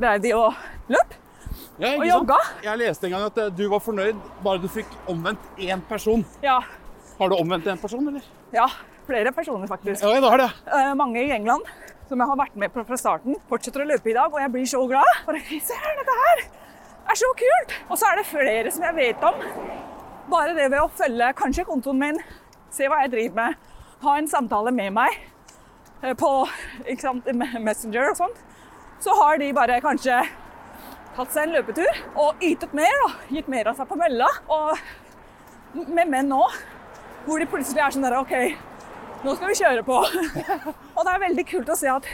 [0.00, 0.56] dreiv de og
[0.92, 1.16] løp.
[1.78, 2.36] Ja, Og jogga.
[2.64, 6.24] Jeg leste en gang at eh, du var fornøyd bare du fikk omvendt én person.
[6.44, 6.60] Ja,
[7.18, 8.24] Har du omvendt én person, eller?
[8.52, 8.66] ja
[9.06, 10.02] flere personer, faktisk.
[10.02, 10.48] Ja, det har det.
[10.66, 11.62] Eh, mange i England
[12.08, 14.52] som jeg har vært med på fra starten, fortsetter å løpe i dag, og jeg
[14.54, 15.12] blir så glad.
[15.26, 16.42] Bare, fy søren, dette her
[17.10, 17.74] er så kult!
[17.90, 19.40] Og så er det flere som jeg vet om.
[20.30, 22.20] Bare det ved å følge kanskje kontoen min,
[22.74, 23.68] se hva jeg driver med,
[24.02, 25.18] ha en samtale med meg
[26.02, 26.30] eh, på
[26.86, 27.30] ikke sant,
[27.62, 28.42] Messenger og sånt,
[29.02, 30.18] så har de bare kanskje
[31.16, 33.10] tatt seg en løpetur og ytet mer, da.
[33.32, 34.28] gitt mer av seg på mølla.
[34.52, 36.42] Og med menn nå,
[37.26, 38.34] hvor de plutselig er sånn der OK,
[39.24, 40.00] nå skal vi kjøre på.
[40.96, 42.08] Og det er veldig kult å se at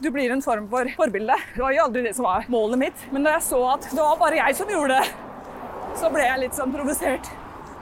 [0.00, 1.36] du blir en form for forbilde.
[1.54, 4.00] Det var jo aldri det som var målet mitt, men da jeg så at det
[4.00, 5.10] var bare jeg som gjorde det,
[6.00, 7.28] så ble jeg litt sånn provosert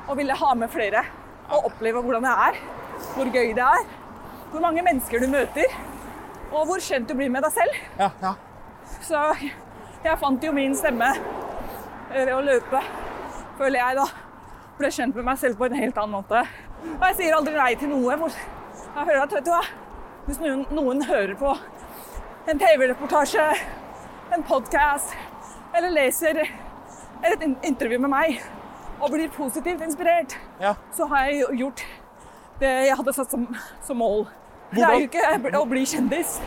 [0.08, 1.04] og ville ha med flere
[1.52, 2.58] og oppleve hvordan det er,
[3.14, 3.86] hvor gøy det er,
[4.50, 5.78] hvor mange mennesker du møter,
[6.48, 7.80] og hvor kjent du blir med deg selv.
[8.00, 8.34] Ja, ja.
[9.04, 9.20] Så
[10.04, 11.08] jeg fant jo min stemme
[12.12, 12.80] ved å løpe,
[13.58, 14.06] føler jeg da.
[14.78, 16.44] Ble kjent med meg selv på en helt annen måte.
[16.94, 18.18] Og jeg sier aldri nei til noe.
[18.28, 19.64] Jeg hører at, vet du hva,
[20.28, 21.54] Hvis noen, noen hører på
[22.48, 23.46] en TV-reportasje,
[24.36, 25.14] en podkast
[25.76, 28.42] eller leser et intervju med meg
[29.00, 30.74] og blir positivt inspirert, ja.
[30.92, 31.84] så har jeg gjort
[32.60, 33.46] det jeg hadde satt som,
[33.86, 34.26] som mål.
[34.74, 36.38] Det er jo ikke å bli kjendis.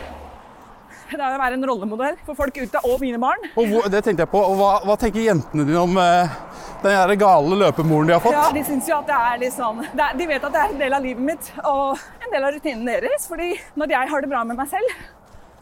[1.12, 3.44] Det er å være en rollemodell for folk ute og mine barn.
[3.60, 4.40] Og det tenkte jeg på.
[4.40, 6.36] Og hva, hva tenker jentene dine om eh,
[6.82, 8.36] Den gale løpemoren de har fått.
[8.36, 10.62] Ja, De syns jo at det er litt sånn det er, De vet at det
[10.62, 13.28] er en del av livet mitt og en del av rutinen deres.
[13.28, 14.96] fordi når jeg har det bra med meg selv,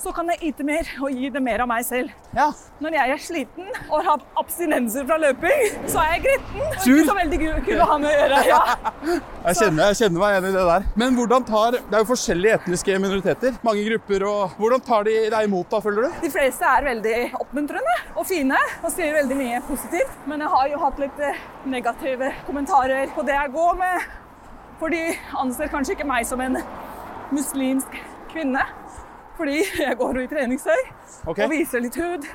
[0.00, 2.12] så kan jeg yte mer og gi det mer av meg selv.
[2.32, 2.46] Ja.
[2.80, 6.62] Når jeg er sliten og har abstinenser fra løping, så er jeg gretten.
[6.80, 6.94] Sur.
[6.94, 8.38] Ikke så veldig kul å ha med å gjøre.
[8.48, 8.60] Ja.
[9.40, 10.82] Jeg kjenner, jeg kjenner meg igjen i det der.
[11.00, 13.54] Men hvordan tar Det er jo forskjellige etniske minoriteter.
[13.64, 14.24] Mange grupper.
[14.28, 16.18] og Hvordan tar de deg imot, da, føler du?
[16.20, 20.18] De fleste er veldig oppmuntrende og fine og sier veldig mye positivt.
[20.28, 21.40] Men jeg har jo hatt litt eh,
[21.72, 24.10] negative kommentarer på det jeg går med.
[24.82, 25.02] For de
[25.40, 26.60] anser kanskje ikke meg som en
[27.32, 27.96] muslimsk
[28.34, 28.68] kvinne.
[29.40, 30.80] Fordi jeg går jo i treningstøy
[31.24, 31.44] okay.
[31.46, 32.26] og viser litt hud.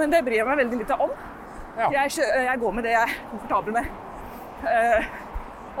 [0.00, 1.10] Men det bryr jeg meg veldig lite om.
[1.76, 1.90] Ja.
[1.98, 2.14] Jeg,
[2.46, 3.90] jeg går med det jeg er komfortabel med.
[4.64, 5.10] Uh,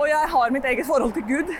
[0.00, 1.54] og jeg har mitt eget forhold til Gud.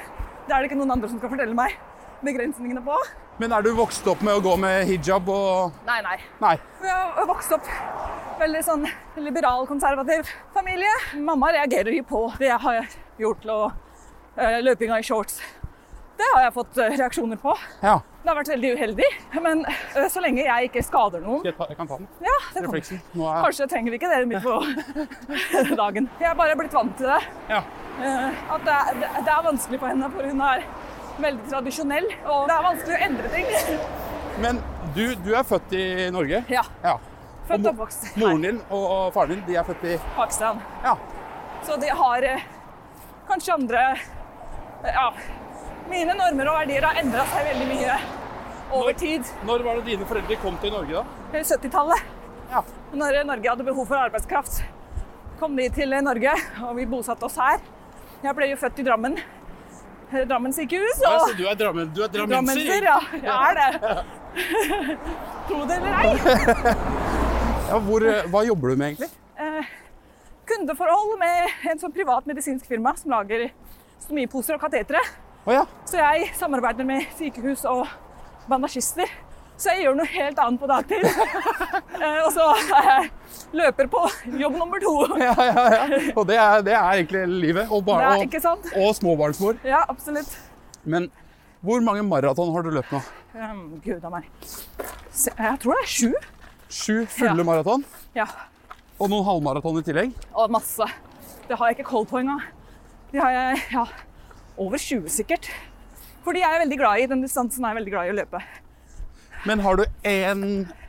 [0.47, 1.77] Det er det ikke noen andre som skal fortelle meg
[2.25, 2.97] begrensningene på.
[3.41, 6.17] Men er du vokst opp med å gå med hijab og Nei, nei.
[6.43, 6.57] Nei.
[6.85, 7.69] Jeg har vokst opp
[8.41, 8.85] veldig sånn
[9.21, 10.93] liberal, konservativ familie.
[11.17, 13.65] Mamma reagerer jo på det jeg har gjort og
[14.37, 15.41] eh, løpinga i shorts.
[16.21, 17.53] Det har jeg fått eh, reaksjoner på.
[17.81, 17.95] Ja.
[18.21, 19.07] Det har vært veldig uheldig.
[19.41, 22.09] Men eh, så lenge jeg ikke skader noen Jeg, tar, jeg kan ta den.
[22.27, 22.65] Ja, det.
[22.67, 23.01] Refleksen.
[23.17, 26.11] Nå er Kanskje trenger vi ikke det midt på dagen.
[26.21, 27.21] Jeg er bare blitt vant til det.
[27.49, 27.63] Ja.
[28.05, 30.67] Eh, At det er, det- er vanskelig for henne, for hun er
[31.25, 32.11] veldig tradisjonell.
[32.27, 33.81] Og det er vanskelig å endre ting.
[34.45, 34.61] Men
[34.97, 36.45] du, du er født i Norge?
[36.53, 36.67] Ja.
[36.85, 36.99] Ja.
[37.49, 40.61] Født og oppvokst Moren din og faren din de er født i Pakistan.
[40.85, 40.93] Ja.
[41.67, 42.27] Så de har
[43.33, 43.81] kanskje andre
[44.85, 45.09] Ja.
[45.91, 47.97] Mine normer og verdier har endra seg veldig mye
[48.79, 49.27] over tid.
[49.49, 51.39] Når var det dine foreldre kom til Norge, da?
[51.39, 52.05] Er 70-tallet,
[52.53, 52.63] Ja.
[52.95, 54.61] når Norge hadde behov for arbeidskraft,
[55.41, 57.59] kom de til Norge, og vi bosatte oss her.
[58.23, 59.19] Jeg ble jo født i Drammen.
[60.13, 61.01] eh, Drammen sykehus.
[61.03, 62.99] Ja, Og så du er, drammen, du er drammenser, ja.
[63.13, 64.05] Jeg er det.
[65.49, 66.75] Tro det eller ei.
[67.71, 69.11] Ja, hvor, eh, hva jobber du med, egentlig?
[69.39, 69.65] Eh,
[70.47, 73.49] kundeforhold med en sånn privat medisinsk firma som lager
[74.03, 75.01] stomiposer og katetere.
[75.49, 75.65] Å ja.
[75.89, 77.87] Så jeg samarbeider med sykehus og
[78.51, 79.09] bandasjister.
[79.61, 81.05] Så jeg gjør noe helt annet på dagtid.
[82.01, 83.09] Eh, og så er jeg
[83.61, 84.01] løper på
[84.41, 84.93] jobb nummer to.
[85.21, 85.99] ja, ja, ja.
[86.17, 87.67] Og det er, det er egentlig livet.
[87.69, 89.59] Og, Det bar, og, og småbarnsmor.
[89.69, 90.31] Ja, absolutt.
[90.89, 91.11] Men
[91.61, 93.03] hvor mange maraton har du løpt nå?
[93.35, 94.31] Um, Gud a meg.
[95.13, 96.09] Jeg tror det er sju.
[96.73, 97.45] Sju fulle Ja.
[97.51, 97.85] maraton?
[98.17, 98.25] Ja,
[98.97, 100.17] Og noen halvmaraton i tillegg?
[100.33, 100.89] og masse.
[101.51, 102.41] Det har jeg ikke koll på engang.
[103.13, 103.85] De har jeg ja,
[104.61, 105.49] over 20 sikkert.
[106.25, 108.43] Fordi jeg er veldig glad i den distansen er jeg veldig glad i å løpe.
[109.49, 110.43] Men har du en,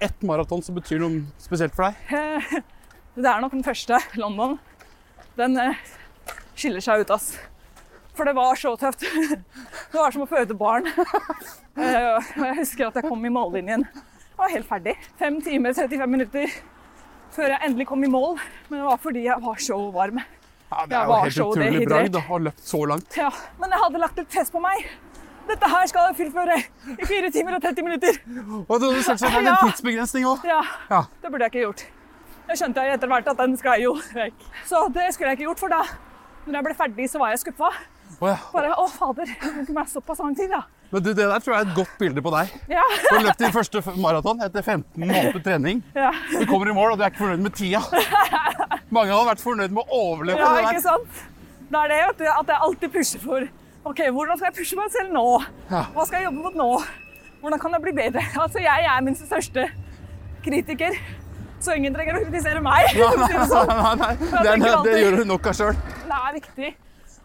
[0.04, 2.66] ett maraton som betyr noe spesielt for deg?
[3.16, 4.58] Det er nok den første, London.
[5.40, 5.80] Den eh,
[6.56, 7.34] skiller seg ut, ass.
[8.16, 9.04] For det var så tøft.
[9.92, 10.88] Det var som å føde barn.
[11.72, 13.86] Eh, Og jeg husker at jeg kom i mållinjen.
[13.88, 14.94] Jeg var helt ferdig.
[15.16, 16.52] Fem timer, 35 minutter
[17.32, 18.36] før jeg endelig kom i mål.
[18.68, 20.20] Men det var fordi jeg var så varm.
[20.72, 23.16] Ja, Det er jo helt utrolig bra bragd å ha løpt så langt.
[23.20, 23.30] Ja,
[23.60, 24.86] men jeg hadde lagt et press på meg.
[25.50, 26.56] Dette her skal jeg fullføre
[26.96, 28.20] i 4 timer og 30 minutter.
[28.70, 30.46] Og du hadde selvsagt hatt en tidsbegrensning òg.
[30.48, 31.02] Ja, Ja.
[31.22, 31.84] det burde jeg ikke gjort.
[32.52, 34.46] Jeg skjønte etter hvert at den sklei jo vekk.
[34.70, 35.82] Så det skulle jeg ikke gjort, for da
[36.48, 37.72] når jeg ble ferdig, så var jeg skuffa.
[38.22, 38.38] Å ja.
[38.54, 40.64] Bare å, fader, det tok være såpass lang tid, da.
[40.92, 42.50] Men du, det der tror jeg er et godt bilde på deg.
[42.70, 45.84] Ja, Du har løpt din første maraton etter 15 måneder trening.
[45.96, 46.12] ja.
[46.32, 47.82] Du kommer i mål, og du er ikke fornøyd med tida.
[48.92, 51.22] Mange hadde vært fornøyd med å overleve ja det ikke sant?
[51.72, 53.46] Det er det vet du, at jeg alltid pusher for
[53.88, 55.24] OK, hvordan skal jeg pushe meg selv nå?
[55.72, 56.68] Hva skal jeg jobbe mot nå?
[57.42, 58.26] Hvordan kan jeg bli bedre?
[58.44, 59.64] Altså, jeg er min største
[60.46, 60.98] kritiker,
[61.62, 62.92] så ingen trenger å kritisere meg.
[63.00, 63.72] Nei, nei, sånn.
[63.72, 65.80] Nei, nei, det, er, det gjør du nok av sjøl.
[66.06, 66.72] Det er viktig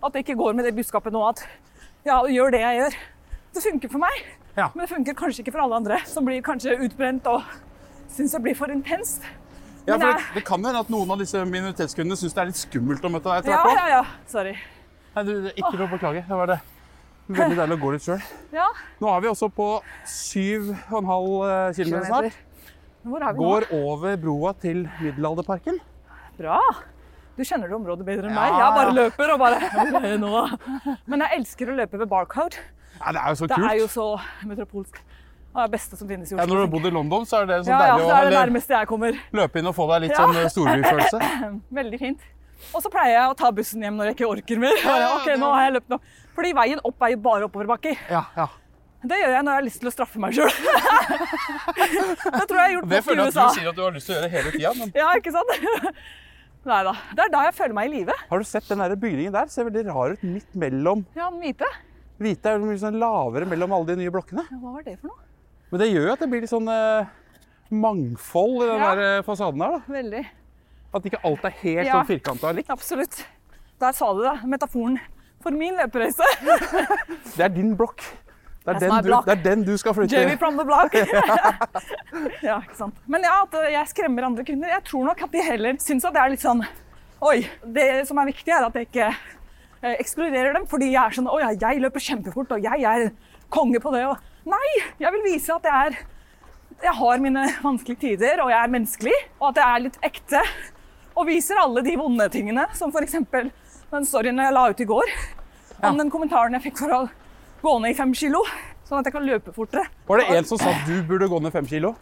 [0.07, 1.43] at det ikke går med det budskapet nå at
[2.07, 2.97] ja, gjør det jeg gjør.
[3.57, 4.19] Det funker for meg,
[4.57, 4.69] Ja.
[4.75, 7.43] men det funker kanskje ikke for alle andre, som blir kanskje utbrent og
[8.13, 9.25] syns det blir for intenst.
[9.87, 12.59] Ja, for det, det kan hende at noen av disse minoritetskundene syns det er litt
[12.59, 13.79] skummelt å møte deg etter Ja, hvert.
[13.79, 14.01] ja, ja.
[14.31, 14.55] Sorry.
[15.17, 16.25] Nei, du, ikke noe å beklage.
[16.27, 16.59] Det var det.
[17.27, 18.21] Veldig deilig å gå litt sjøl.
[18.59, 18.67] Ja,
[19.03, 19.69] Nå er vi også på
[20.07, 22.37] 7,5 km snart.
[23.07, 25.79] Hvor er vi Går over broa til Middelalderparken.
[26.39, 26.59] Bra.
[27.37, 28.57] Du kjenner det området bedre enn Ja, meg.
[28.59, 30.33] Jeg bare løper og bare nå?
[31.07, 32.59] Men jeg elsker å løpe ved Barcode.
[32.97, 33.61] Ja, det er jo så kult.
[33.61, 34.07] Det er jo så
[34.49, 35.01] metropolsk.
[35.57, 37.47] Er det beste som finnes i Ja, når du har bodd i London, så er
[37.49, 39.17] det så ja, ja, deilig er det å nærmeste jeg kommer.
[39.33, 40.27] løpe inn og få deg litt Ja.
[40.27, 41.21] sånn storbyfølelse.
[41.81, 42.21] Veldig fint.
[42.75, 44.77] Og så pleier jeg å ta bussen hjem når jeg ikke orker mer.
[44.85, 45.99] Bare, ok, nå har jeg løpt nå.
[46.37, 47.97] Fordi veien opp er jo bare oppoverbakker.
[48.13, 48.47] Ja, ja.
[49.07, 50.49] Det gjør jeg når jeg har lyst til å straffe meg sjøl.
[51.47, 53.93] det tror jeg har gjort Det nok føler jeg at du sier at du har
[53.97, 54.73] lyst til å gjøre hele tida.
[54.81, 55.53] Men Ja, ikke sant?
[56.67, 56.95] Nei da.
[57.15, 58.17] Det er da jeg føler meg i live.
[58.31, 59.53] har du sett den der bygningen der?
[59.53, 61.69] Ser veldig rar ut midt mellom Ja, den hvite.
[62.19, 64.47] Hvite er jo mye sånn lavere mellom alle de nye blokkene.
[64.51, 65.23] Hva var det for noe?
[65.77, 67.09] Men det gjør jo at det blir litt sånn eh,
[67.77, 68.95] mangfold i den Ja.
[68.95, 69.75] der eh, fasaden her.
[69.77, 69.81] da.
[69.93, 70.23] Veldig.
[70.97, 71.99] At ikke alt er helt Ja.
[71.99, 72.71] sånn firkanta likt.
[72.73, 73.27] Absolutt.
[73.79, 74.41] Der sa du det.
[74.49, 74.97] Metaforen
[75.43, 76.25] for min løpereise.
[77.37, 78.01] Det er din blokk.
[78.65, 79.27] Det er, den som er du, blokk.
[79.27, 80.17] det er den du skal flytte.
[80.17, 80.95] Jamie from the block.
[82.49, 82.97] ja, ikke sant.
[83.07, 84.73] Men ja, at jeg skremmer andre kvinner.
[84.73, 86.65] Jeg tror nok at de heller syns at det er litt sånn
[87.23, 87.45] Oi.
[87.63, 91.29] Det som er viktig, er at jeg ikke eh, ekskluderer dem fordi jeg er sånn
[91.31, 93.07] Å ja, jeg løper kjempefort, og jeg er
[93.53, 94.05] konge på det.
[94.11, 94.69] Og nei,
[95.03, 95.99] jeg vil vise at jeg er
[96.83, 100.43] jeg har mine vanskelige tider, og jeg er menneskelig, og at jeg er litt ekte.
[101.17, 103.17] Og viser alle de vonde tingene, som f.eks.
[103.33, 105.13] den storyen jeg la ut i går.
[105.87, 107.01] Om den kommentaren jeg fikk for å
[107.63, 108.43] gå ned i fem kilo,
[108.87, 109.87] sånn at jeg kan løpe fortere.
[110.09, 111.95] Var det en som sa at du burde gå ned fem kilo?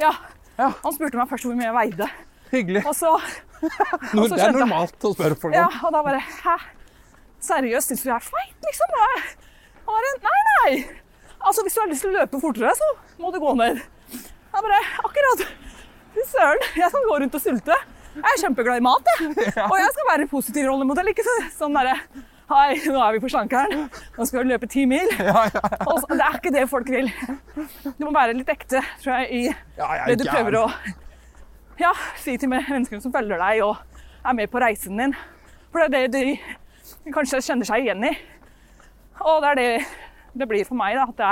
[0.00, 0.14] Ja.
[0.56, 0.72] Ja.
[0.82, 2.08] Han spurte meg først hvor mye jeg veide.
[2.52, 2.86] Hyggelig.
[2.88, 3.12] Og så,
[3.62, 6.56] og så det er normalt å spørre folk ja, og da bare Hæ?
[7.42, 8.98] Seriøst, syns du jeg er feit, liksom?
[9.92, 10.74] Bare, nei, nei.
[11.42, 12.88] Altså, hvis du har lyst til å løpe fortere, så
[13.20, 13.80] må du gå ned.
[14.12, 15.46] Jeg bare Akkurat.
[16.12, 17.78] Fy søren, jeg skal gå rundt og sulte.
[18.12, 19.30] Jeg er kjempeglad i mat, jeg.
[19.70, 21.08] Og jeg skal være positiv rollemodell.
[21.12, 21.24] Ikke
[21.56, 21.96] sånn derre
[22.52, 23.86] Hei, nå er vi på slankeren.
[24.18, 25.08] Nå skal vi løpe ti mil.
[25.28, 27.08] Ja, ja, Og det er ikke det folk vil.
[27.96, 30.66] Du må være litt ekte, tror jeg, i det du er prøver å
[31.80, 33.80] ja, si til menneskene som følger deg og
[34.28, 35.16] er med på reisen din.
[35.72, 38.12] For det er det de kanskje kjenner seg igjen i.
[39.20, 39.86] Og det er det
[40.32, 41.26] det blir for meg, da, at det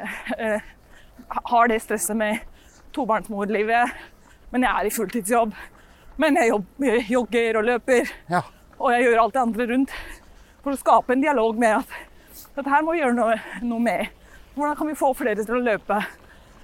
[0.00, 0.68] er eh,
[1.52, 2.38] Har det stresset med
[2.96, 3.90] tobarnsmorlivet,
[4.50, 5.52] men jeg er i fulltidsjobb.
[6.20, 6.64] Men jeg jobb,
[7.08, 8.40] jogger og løper, Ja.
[8.78, 9.92] og jeg gjør alt det andre rundt
[10.64, 11.92] for å skape en dialog med at
[12.56, 14.08] dette her må vi gjøre noe, noe med.
[14.56, 16.00] Hvordan kan vi få flere til å løpe?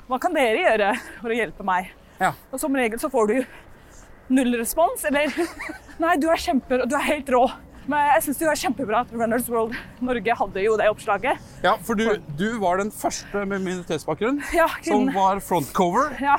[0.09, 1.93] Hva kan dere gjøre for å hjelpe meg?
[2.21, 2.33] Ja.
[2.51, 3.37] Og som regel så får du
[4.35, 5.31] null respons, eller
[6.03, 7.45] Nei, du er kjemper, og du er helt rå.
[7.87, 11.39] Men jeg syns det var kjempebra at Runners World Norge hadde jo det oppslaget.
[11.63, 16.35] ja, for du, du var den første med minoritetsbakgrunn Ja, som var frontcover Ja,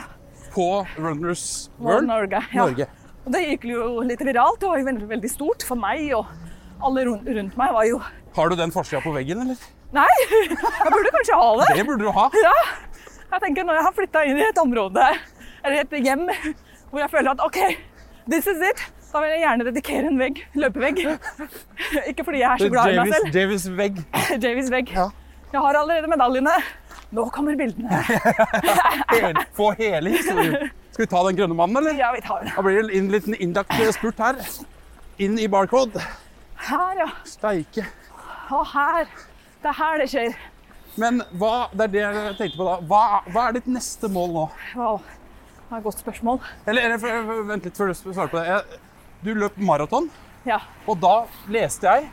[0.52, 2.42] på Runners World World Norge.
[2.52, 2.66] Ja.
[2.66, 2.90] Norge.
[3.28, 4.60] Og det gikk jo litt viralt.
[4.62, 6.28] Det var jo veldig, veldig stort for meg, og
[6.84, 7.98] alle rundt, rundt meg var jo
[8.38, 9.64] Har du den forsida på veggen, eller?
[9.96, 10.08] Nei,
[10.52, 11.68] jeg burde kanskje ha det.
[11.80, 12.28] Det burde du ha.
[12.44, 12.54] Ja.
[13.32, 15.04] Jeg tenker når jeg har flytta inn i et område
[15.64, 16.28] eller et hjem
[16.92, 17.58] hvor jeg føler at OK,
[18.32, 21.00] this is it, da vil jeg gjerne dedikere en vegg, løpevegg.
[22.12, 23.40] Ikke fordi jeg er så glad i meg selv.
[23.40, 24.02] Javis vegg.
[24.46, 24.92] Javis vegg.
[24.96, 25.08] Ja.
[25.54, 26.56] Jeg har allerede medaljene.
[27.16, 28.02] Nå kommer bildene.
[29.14, 30.72] Hele, få hele historien.
[30.92, 31.96] Skal vi ta den grønne mannen, eller?
[31.96, 32.52] Ja, vi tar den.
[32.52, 34.42] Da blir det en liten innlagt spurt her.
[35.24, 36.04] Inn i barcode.
[36.68, 37.08] Her, ja.
[37.24, 37.86] Steike.
[38.52, 39.08] Og her.
[39.64, 40.36] Det er her det skjer.
[41.00, 42.76] Men hva, det er det jeg tenkte på da.
[42.90, 44.44] Hva, hva er ditt neste mål nå?
[44.76, 45.00] Wow.
[45.68, 46.44] Det er et godt spørsmål.
[46.68, 48.46] Eller, eller vent litt før du svarer på det.
[48.52, 48.84] Jeg-
[49.24, 50.10] Du løp maraton,
[50.46, 50.60] Ja.
[50.88, 52.10] og da leste jeg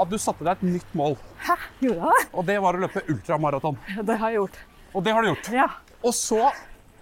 [0.00, 1.16] at du satte deg et nytt mål.
[1.46, 1.54] Hæ?
[1.80, 2.28] Gjorde jeg det?
[2.34, 3.78] Og det var å løpe ultramaraton.
[4.02, 4.16] det?
[4.18, 4.58] Har jeg gjort.
[4.94, 5.50] Og det har du gjort.
[5.54, 5.68] Ja.
[6.02, 6.50] Og så,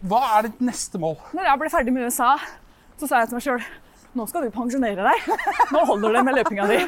[0.04, 1.16] hva er ditt neste mål?
[1.32, 2.36] Når jeg ble ferdig med USA,
[2.98, 3.68] så sa jeg til meg sjøl
[4.18, 5.26] nå skal du pensjonere deg.
[5.70, 6.78] Nå holder det med løpinga di.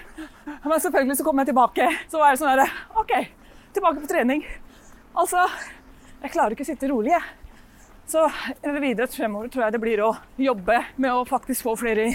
[0.65, 1.87] Men selvfølgelig så kom jeg tilbake.
[2.11, 2.65] Så var jeg sånn herre
[2.99, 3.13] OK,
[3.77, 4.41] tilbake på trening.
[5.15, 5.45] Altså,
[6.25, 7.23] jeg klarer ikke å sitte rolig, jeg.
[8.11, 8.25] Så
[8.81, 10.11] videre fremover tror jeg det blir å
[10.43, 12.09] jobbe med å faktisk få flere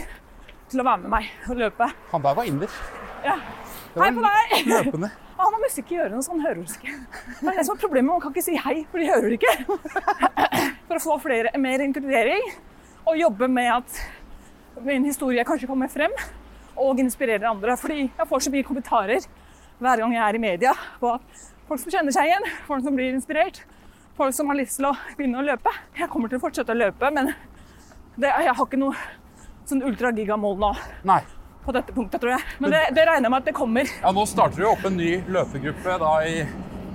[0.72, 1.90] til å være med meg og løpe.
[2.12, 2.80] Han der var inder.
[3.26, 3.38] Ja.
[3.96, 4.58] Hei på deg!
[4.70, 5.12] Løpende.
[5.36, 6.94] Han har musikk i ørene, så han hører oss ikke.
[7.42, 9.52] Det er det som er problemet, man kan ikke si hei, for de hører ikke.
[10.88, 12.46] For å få flere, mer inkludering
[13.04, 13.98] og jobbe med at
[14.86, 16.16] min historie kanskje kommer frem
[16.80, 17.76] og inspirerer andre.
[17.82, 19.28] Fordi jeg får så mye kommentarer
[19.84, 22.96] hver gang jeg er i media på at folk som kjenner seg igjen, folk som
[22.96, 23.60] blir inspirert,
[24.16, 25.76] folk som har lyst til å begynne å løpe.
[26.00, 27.34] Jeg kommer til å fortsette å løpe, men
[28.16, 28.96] det, jeg har ikke noe
[29.70, 30.72] sånn ultra-gigamål nå
[31.10, 31.22] Nei.
[31.66, 32.44] på dette punktet, tror jeg.
[32.62, 33.90] Men det, det regner jeg med at det kommer.
[34.02, 36.36] Ja, nå starter vi opp en ny løpegruppe da i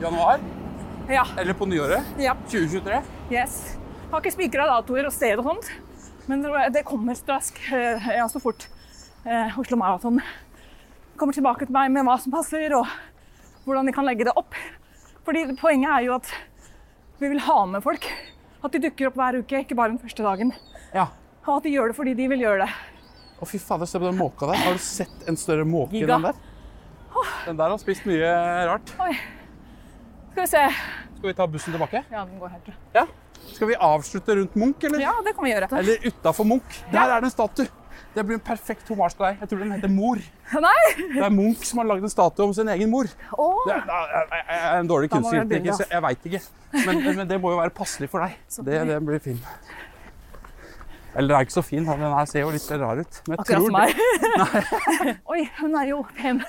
[0.03, 0.41] januar.
[1.11, 1.25] Ja.
[1.39, 2.07] Eller på nyåret.
[2.23, 2.37] ja.
[2.47, 3.01] 2023.
[3.35, 3.57] Yes.
[3.75, 5.71] Jeg har ikke spikra datoer og sted og sånt,
[6.31, 8.67] men det- kommer straks, eh, ja, så fort
[9.27, 10.21] eh, Oslo Maraton
[11.17, 12.87] kommer tilbake til meg med hva som passer, og
[13.67, 14.55] hvordan de kan legge det opp.
[15.27, 16.31] Fordi Poenget er jo at
[17.21, 18.07] vi vil ha med folk.
[18.65, 20.53] At de dukker opp hver uke, ikke bare den første dagen.
[20.95, 21.09] Ja.
[21.51, 22.71] Og at de gjør det fordi de vil gjøre det.
[23.41, 24.61] Å, fy fader, se på den måka der.
[24.63, 26.39] Har du sett en større måke enn den der?
[27.49, 28.29] Den der har spist mye
[28.69, 28.93] rart.
[29.03, 29.15] Oi.
[30.31, 30.63] Skal vi se.
[31.17, 32.05] Skal vi ta bussen tilbake?
[32.13, 32.77] Ja, den går helt bra.
[32.95, 33.05] Ja.
[33.51, 35.03] Skal vi avslutte rundt Munch, eller?
[35.03, 35.71] Ja, det kan vi gjøre.
[35.81, 36.83] Eller utafor Munch?
[36.93, 37.67] Der er det en statue.
[38.15, 39.43] Det blir en perfekt hommage til deg.
[39.43, 40.23] Jeg tror den heter Mor.
[40.67, 40.79] Nei!
[41.01, 43.11] Det er Munch som har lagd en statue om sin egen mor.
[43.35, 43.61] Oh.
[43.67, 45.71] Det er, jeg, jeg, jeg er en dårlig kunstner.
[45.79, 46.43] så jeg veit ikke.
[46.87, 48.39] Men, men det må jo være passelig for deg.
[48.67, 49.39] Det, det blir fin.
[51.15, 51.87] Eller den er ikke så fin.
[51.87, 53.21] Den her ser jo litt rar ut.
[53.27, 55.19] Men jeg akkurat som meg.
[55.33, 56.43] Oi, hun er jo pen.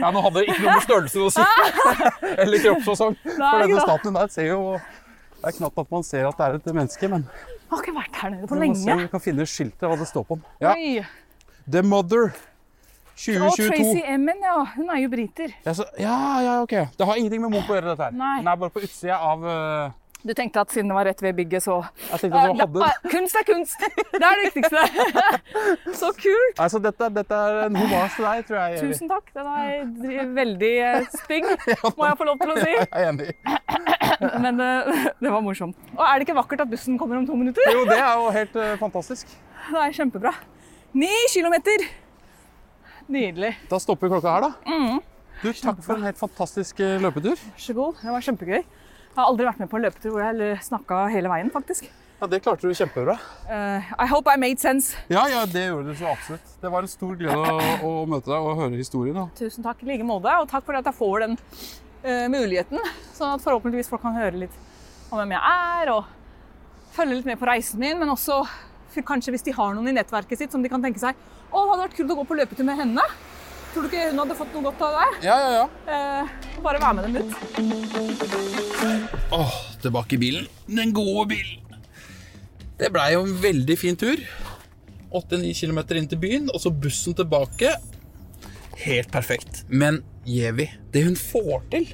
[0.00, 1.46] Ja, nå hadde det ikke noe med størrelse å si.
[2.42, 3.18] Eller kroppsfasong.
[3.26, 6.56] For denne statuen der ser jo Det er knapt at man ser at det er
[6.60, 9.10] et menneske, men Jeg Har ikke vært her nede på Vi må se om vi
[9.12, 10.48] kan finne skiltet, hva det står på den.
[10.62, 11.04] Ja.
[11.68, 12.40] The Mother Og
[13.20, 13.68] 2022.
[13.68, 14.60] Tracy Emin, ja.
[14.76, 15.52] Hun er jo briter.
[15.66, 16.72] Ja, så, ja, ja, ok.
[16.96, 18.16] Det har ingenting med Munch å gjøre, dette her.
[18.16, 18.38] Nei.
[18.40, 19.92] Den er bare på utsida av uh,
[20.22, 21.80] Du tenkte at siden det var rett ved bygget, så
[22.12, 23.80] Jeg tenkte at hadde Kunst er kunst!
[24.12, 24.82] Det er det viktigste.
[26.00, 26.60] Så kult!
[26.62, 28.82] Altså, dette, dette er en hommage til deg, tror jeg.
[28.86, 29.32] Tusen takk.
[29.34, 31.48] Den er veldig eh, stygg,
[31.98, 32.70] må jeg få lov til å si.
[32.70, 33.32] Jeg er enig.
[34.44, 34.70] Men det,
[35.24, 35.80] det var morsomt.
[35.96, 37.74] Og er det ikke vakkert at bussen kommer om to minutter?
[37.74, 39.32] Jo, det er jo helt eh, fantastisk.
[39.72, 40.36] Det er kjempebra.
[41.02, 41.88] Ni kilometer!
[43.10, 43.56] Nydelig.
[43.70, 44.52] Da stopper klokka her, da.
[44.70, 45.02] Mm.
[45.42, 47.34] Du, takk for en helt fantastisk eh, løpetur.
[47.34, 47.98] Vær så god.
[48.04, 48.62] Det var kjempegøy.
[49.12, 51.90] Jeg har aldri vært med på en løpetur hvor jeg snakka hele veien, faktisk.
[52.22, 53.18] Ja, Det klarte du kjempebra.
[53.50, 54.96] Uh, I hope I made sense.
[55.10, 56.52] Ja, ja, det gjorde du så absolutt.
[56.62, 59.18] Det var en stor glede å, å møte deg og høre historien.
[59.18, 59.26] Da.
[59.36, 62.78] Tusen takk i like måte, og takk for at jeg får den uh, muligheten.
[63.12, 64.56] Sånn at forhåpentligvis folk kan høre litt
[65.10, 67.98] om hvem jeg er, og følge litt med på reisen min.
[68.00, 68.40] Men også
[69.04, 71.68] kanskje hvis de har noen i nettverket sitt som de kan tenke seg Å, det
[71.68, 73.04] hadde vært kult å gå på løpetur med henne.
[73.72, 75.08] Tror du ikke hun hadde fått noe godt av det?
[75.24, 75.66] Ja, ja, ja.
[75.88, 76.24] Eh,
[76.60, 77.30] bare være med dem ut.
[79.32, 80.48] Åh, tilbake i bilen.
[80.68, 81.58] Den gode bilen.
[82.76, 84.20] Det blei jo en veldig fin tur.
[85.12, 87.72] 8-9 km inn til byen, og så bussen tilbake.
[88.82, 89.64] Helt perfekt.
[89.68, 91.86] Men Jevi, det hun får til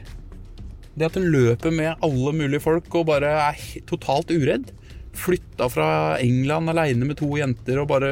[0.98, 4.72] Det at hun løper med alle mulige folk og bare er totalt uredd.
[5.18, 5.88] Flytta fra
[6.22, 8.10] England aleine med to jenter og bare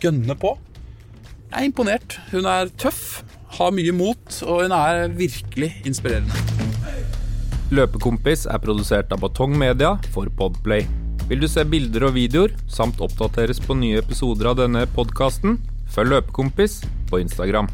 [0.00, 0.54] gønner på.
[1.50, 2.14] Jeg er imponert.
[2.30, 3.24] Hun er tøff,
[3.56, 6.30] har mye mot, og hun er virkelig inspirerende.
[7.74, 10.86] Løpekompis er produsert av Batong Media for Podplay.
[11.26, 15.58] Vil du se bilder og videoer, samt oppdateres på nye episoder av denne podkasten,
[15.90, 16.80] følg Løpekompis
[17.10, 17.66] på Instagram.